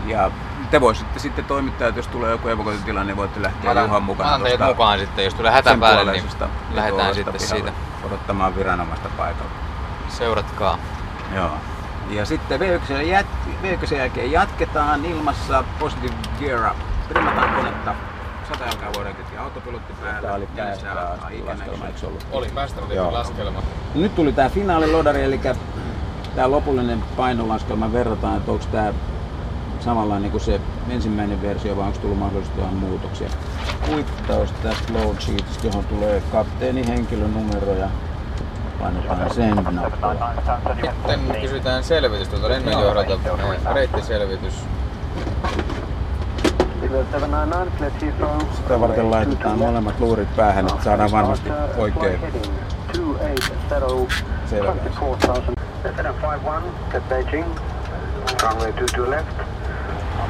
Ja 0.07 0.31
te 0.71 0.81
voisitte 0.81 1.19
sitten 1.19 1.45
toimittajat, 1.45 1.97
jos 1.97 2.09
tulee 2.09 2.31
joku 2.31 2.49
evakuointitilanne, 2.49 3.07
niin 3.07 3.17
voitte 3.17 3.43
lähteä 3.43 3.75
Mä 3.75 3.81
Juhan 3.81 4.03
mä 4.03 4.13
otan 4.13 4.43
teidät 4.43 4.59
tuosta 4.59 4.67
mukaan 4.67 4.99
sitten, 4.99 5.25
jos 5.25 5.35
tulee 5.35 5.53
hätä 5.53 5.77
päälle, 5.81 6.13
niin 6.13 6.25
lähdetään 6.75 7.15
sitten 7.15 7.41
siitä. 7.41 7.73
Odottamaan 8.07 8.57
viranomaista 8.57 9.09
paikalla. 9.17 9.51
Seuratkaa. 10.09 10.79
Joo. 11.35 11.51
Ja 12.11 12.27
sitten 12.27 12.61
V1, 12.61 12.93
jät, 12.93 13.27
V1 13.63 13.95
jälkeen 13.95 14.33
jatketaan 14.33 15.05
ilmassa 15.05 15.65
Positive 15.79 16.15
Gear 16.39 16.71
Up. 16.71 16.77
Trimataan 17.09 17.55
konetta. 17.55 17.95
100 18.51 18.65
jalkaa 18.65 18.93
voidaan 18.95 19.17
kytkeä 19.17 19.43
autopilotti 19.43 19.93
päälle. 19.93 20.21
Tämä 20.21 20.35
oli 20.35 20.49
päästä 20.57 20.95
laskelma, 20.95 21.87
eikö 21.87 22.07
ollut? 22.07 22.27
Oli 22.33 22.49
päästävä 22.55 22.95
Joo. 22.95 23.13
laskelma. 23.13 23.63
Nyt 23.95 24.15
tuli 24.15 24.33
tämä 24.33 24.49
finaalilodari, 24.49 25.25
eli 25.25 25.41
tämä 26.35 26.51
lopullinen 26.51 27.05
painolaskelma 27.17 27.93
verrataan, 27.93 28.37
että 28.37 28.53
onko 28.53 28.65
tämä 28.73 28.93
samanlainen 29.81 30.31
kuin 30.31 30.41
se 30.41 30.61
ensimmäinen 30.89 31.43
versio, 31.43 31.77
vai 31.77 31.87
onko 31.87 31.99
tullut 31.99 32.19
mahdollisesti 32.19 32.59
jotain 32.61 32.77
muutoksia. 32.77 33.29
Kuittaus 33.87 34.53
tästä 34.53 34.93
load 34.93 35.21
sheetistä, 35.21 35.67
johon 35.67 35.85
tulee 35.85 36.23
kapteeni, 36.33 36.87
henkilönumero 36.87 37.73
ja 37.73 37.89
painetaan 38.81 39.35
sen 39.35 39.55
nappia. 39.57 40.93
Sitten 41.09 41.41
kysytään 41.41 41.85
selvitys 41.85 42.29
tuolta 42.29 42.49
lennonjohdolta. 42.49 43.13
Eh, 43.13 43.75
Reittiselvitys. 43.75 44.55
Sitä 48.57 48.81
varten 48.81 49.11
laitetaan 49.11 49.59
molemmat 49.59 50.01
luurit 50.01 50.37
päähän, 50.37 50.67
että 50.69 50.85
saadaan 50.85 51.11
varmasti 51.13 51.51
oikein 51.77 52.21
selvä. 54.47 54.73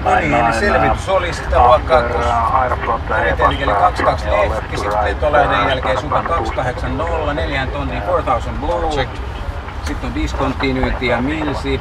No 0.04 0.14
niin, 0.16 0.34
eli 0.34 0.52
selvitys 0.52 1.08
oli 1.08 1.32
sitä 1.32 1.58
luokkaa, 1.66 2.02
kun 2.02 2.20
Reitelik 3.08 3.60
eli 3.60 3.72
22 3.72 4.26
lehti, 4.30 4.76
sitten 4.76 5.16
tuollainen 5.16 5.68
jälkeen 5.68 6.00
Supa 6.00 6.22
280, 6.22 7.34
4 7.34 7.66
tonnia 7.66 8.00
4000 8.00 8.50
Blue. 8.60 8.90
Check. 8.90 9.29
Sitten 9.90 10.08
on 10.08 10.14
discontinuity 10.14 11.06
ja 11.06 11.22
milsi, 11.22 11.80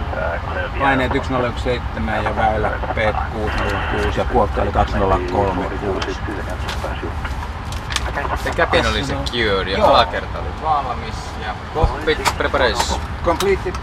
paineet 0.79 1.11
1017 1.11 2.11
ja 2.23 2.35
väylä 2.35 2.71
P606 2.87 4.17
ja 4.17 4.25
kuokka 4.25 4.61
oli 4.61 4.71
2036. 4.71 6.07
The 8.43 8.51
cabin 8.51 8.87
oli 8.87 9.03
secured 9.03 9.67
ja 9.67 9.85
alakerta 9.85 10.39
oli 10.39 10.47
valmis 10.61 11.15
ja 11.45 11.55
cockpit 11.73 12.33
preparation. 12.37 13.01
Completed, 13.25 13.73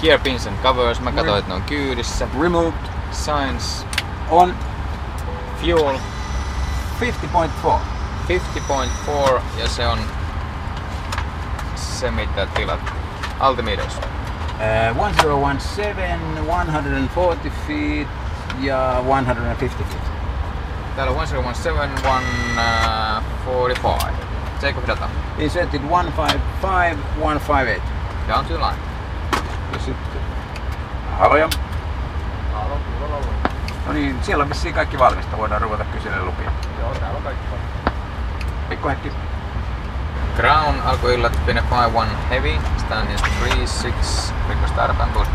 Gear 0.00 0.20
pins 0.20 0.46
and 0.46 0.56
covers, 0.62 1.00
mä 1.00 1.12
katsoin, 1.12 1.38
että 1.38 1.48
ne 1.48 1.54
on 1.54 1.62
kyydissä. 1.62 2.28
removed, 2.42 2.88
Signs, 3.10 3.86
on 4.30 4.54
fuel 5.60 5.98
50.4. 7.00 7.72
50.4 8.28 9.40
ja 9.58 9.68
se 9.68 9.86
on 9.88 9.98
se 11.76 12.10
mitä 12.10 12.46
tilat. 12.46 13.01
Altimeters. 13.42 13.96
Uh, 13.96 14.94
1017, 14.94 16.46
140 16.46 17.50
feet 17.66 18.08
ja 18.60 19.02
150 19.06 19.56
feet. 19.60 20.12
Täällä 20.96 21.10
on 21.10 21.16
1017, 21.16 22.00
145. 23.44 24.32
Take 24.60 24.78
off 24.78 24.86
data. 24.86 25.08
Inserted 25.38 25.80
155, 25.80 26.98
158. 27.20 27.82
Down 28.28 28.44
to 28.44 28.54
line. 28.54 28.78
Ja 29.72 29.78
sitten... 29.78 30.22
Haloja. 31.18 31.48
No 33.86 33.92
niin, 33.92 34.18
siellä 34.22 34.42
on 34.42 34.48
vissiin 34.48 34.74
kaikki 34.74 34.98
valmista. 34.98 35.38
Voidaan 35.38 35.62
ruveta 35.62 35.84
kyselemään 35.84 36.26
lupia. 36.26 36.52
Joo, 36.80 36.94
täällä 36.94 37.16
on 37.16 37.22
kaikki 37.22 37.46
Pikku 38.68 38.88
hetki. 38.88 39.31
Ground 40.36 40.80
alkuillat 40.80 41.36
Pine 41.44 41.60
51 41.60 42.08
Heavy, 42.32 42.56
standing 42.80 43.20
36, 43.44 44.32
request 44.48 44.72
start 44.72 44.88
and 44.88 45.12
boost. 45.12 45.28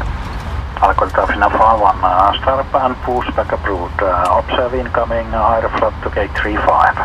Alcohol 0.82 1.10
Tafina 1.14 1.50
51, 1.54 2.02
uh, 2.02 2.34
start 2.42 2.66
and 2.66 2.96
pushback 3.06 3.54
approved. 3.54 4.02
Uh, 4.02 4.42
observe 4.42 4.74
incoming 4.74 5.30
Aeroflot 5.30 5.94
to 6.02 6.10
gate 6.10 6.34
35. 6.34 6.98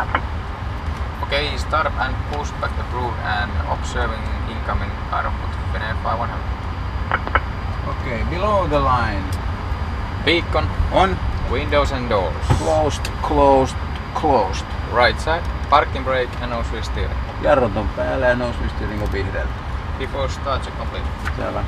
Okay, 1.21 1.55
start 1.57 1.85
and 1.85 2.15
push 2.33 2.49
back 2.57 2.73
approved 2.81 3.13
and 3.29 3.51
observing 3.69 4.25
incoming 4.49 4.89
aeroport 5.13 5.53
Pine 5.69 5.93
51 6.01 6.29
Heavy. 6.33 6.49
Okay, 7.93 8.19
below 8.33 8.65
the 8.67 8.79
line. 8.79 9.21
Beacon, 10.25 10.65
On. 10.91 11.13
windows 11.51 11.91
and 11.91 12.09
doors. 12.09 12.33
Closed, 12.57 13.03
closed, 13.21 13.75
closed. 14.15 14.65
Right 14.91 15.19
side, 15.21 15.45
parking 15.69 16.03
brake 16.03 16.33
and 16.41 16.49
nose 16.49 16.65
wheel 16.71 16.81
steering. 16.81 17.22
Jarrut 17.41 17.77
on 17.77 17.89
päällä 17.89 18.25
ja 18.25 18.35
nousuistyring 18.35 19.03
on 19.03 19.11
vihreällä. 19.11 19.51
Before 19.99 20.29
start 20.29 20.61
check 20.63 20.77
complete. 20.77 21.07
Selvä. 21.37 21.63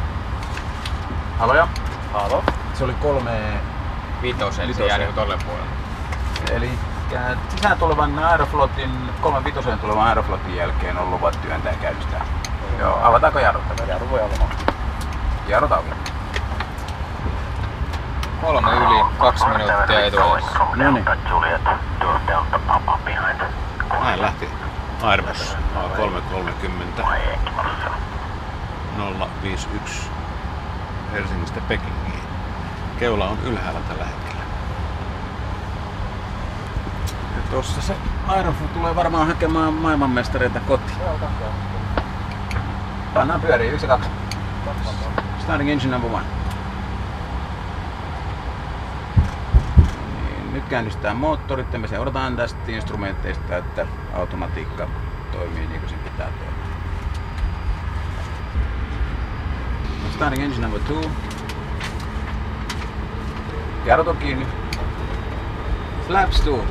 Haloja. 1.39 1.67
Halo. 2.13 2.43
Se 2.73 2.83
oli 2.83 2.93
kolme, 2.93 3.31
Vitosen, 4.21 4.55
se 4.55 4.67
Vitosen. 4.67 4.87
jää 4.87 4.97
niinku 4.97 5.13
tolle 5.13 5.37
puolelle. 5.45 5.67
eli 6.51 6.79
sisään 7.49 7.77
tulevan 7.77 8.19
Aeroflotin, 8.19 8.91
kolmen 9.21 9.43
vitoseen 9.43 9.79
tulevan 9.79 10.07
Aeroflotin 10.07 10.55
jälkeen 10.55 10.97
on 10.97 11.11
luvat 11.11 11.41
työntää 11.41 11.71
ja 11.71 11.77
käynnistää. 11.77 12.25
Joo, 12.79 12.99
avataanko 13.03 13.39
jarrut? 13.39 13.63
Jarru 13.87 14.09
voi 14.09 14.19
olla. 14.19 14.35
Jarrut 15.47 15.71
auki. 15.71 15.89
Kolme 18.41 18.71
yli, 18.71 19.05
kaksi 19.17 19.45
minuuttia 19.45 20.05
etuajassa. 20.05 20.59
No 20.59 20.91
niin. 20.91 21.05
Juliet, 21.29 21.61
door 22.01 22.19
Delta 22.27 22.59
Papa 22.67 22.99
behind. 23.05 23.41
Näin 24.03 24.21
lähti 24.21 24.49
Airbus 25.05 25.57
A330 25.75 27.05
051 29.41 30.09
Helsingistä 31.11 31.61
Pekingiin. 31.67 32.23
Keula 32.99 33.27
on 33.27 33.37
ylhäällä 33.43 33.79
tällä 33.79 34.05
hetkellä. 34.05 34.41
Ja 37.35 37.41
tossa 37.51 37.81
se 37.81 37.95
Aeroflot 38.27 38.73
tulee 38.73 38.95
varmaan 38.95 39.27
hakemaan 39.27 39.73
maailmanmestareita 39.73 40.59
kotiin. 40.59 40.97
Pannaan 43.13 43.41
pyöriin, 43.41 43.73
yksi 43.73 43.87
kaksi. 43.87 44.09
Starting 45.39 45.69
engine 45.69 45.91
number 45.91 46.11
one. 46.11 46.25
Niin, 50.23 50.53
nyt 50.53 50.63
käynnistää 50.69 51.13
moottorit 51.13 51.73
ja 51.73 51.79
me 51.79 51.87
seurataan 51.87 52.35
tästä 52.35 52.59
instrumenteista, 52.67 53.57
että 53.57 53.87
automatiikka 54.15 54.87
toimii 55.31 55.67
niin 55.67 55.79
kuin 55.79 55.89
sen 55.89 55.99
pitää 55.99 56.27
toimia. 56.27 56.65
Starting 60.15 60.43
engine 60.43 60.61
number 60.61 60.81
two. 60.81 61.11
Jarrut 63.85 64.07
on 64.07 64.17
kiinni. 64.17 64.47
Flaps 66.07 66.41
to. 66.41 66.65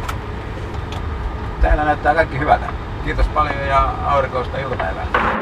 Täällä 1.61 1.85
näyttää 1.85 2.15
kaikki 2.15 2.39
hyvältä. 2.39 2.67
Kiitos 3.05 3.29
paljon 3.29 3.67
ja 3.69 3.95
aurinkoista 4.05 4.59
iltapäivää. 4.59 5.34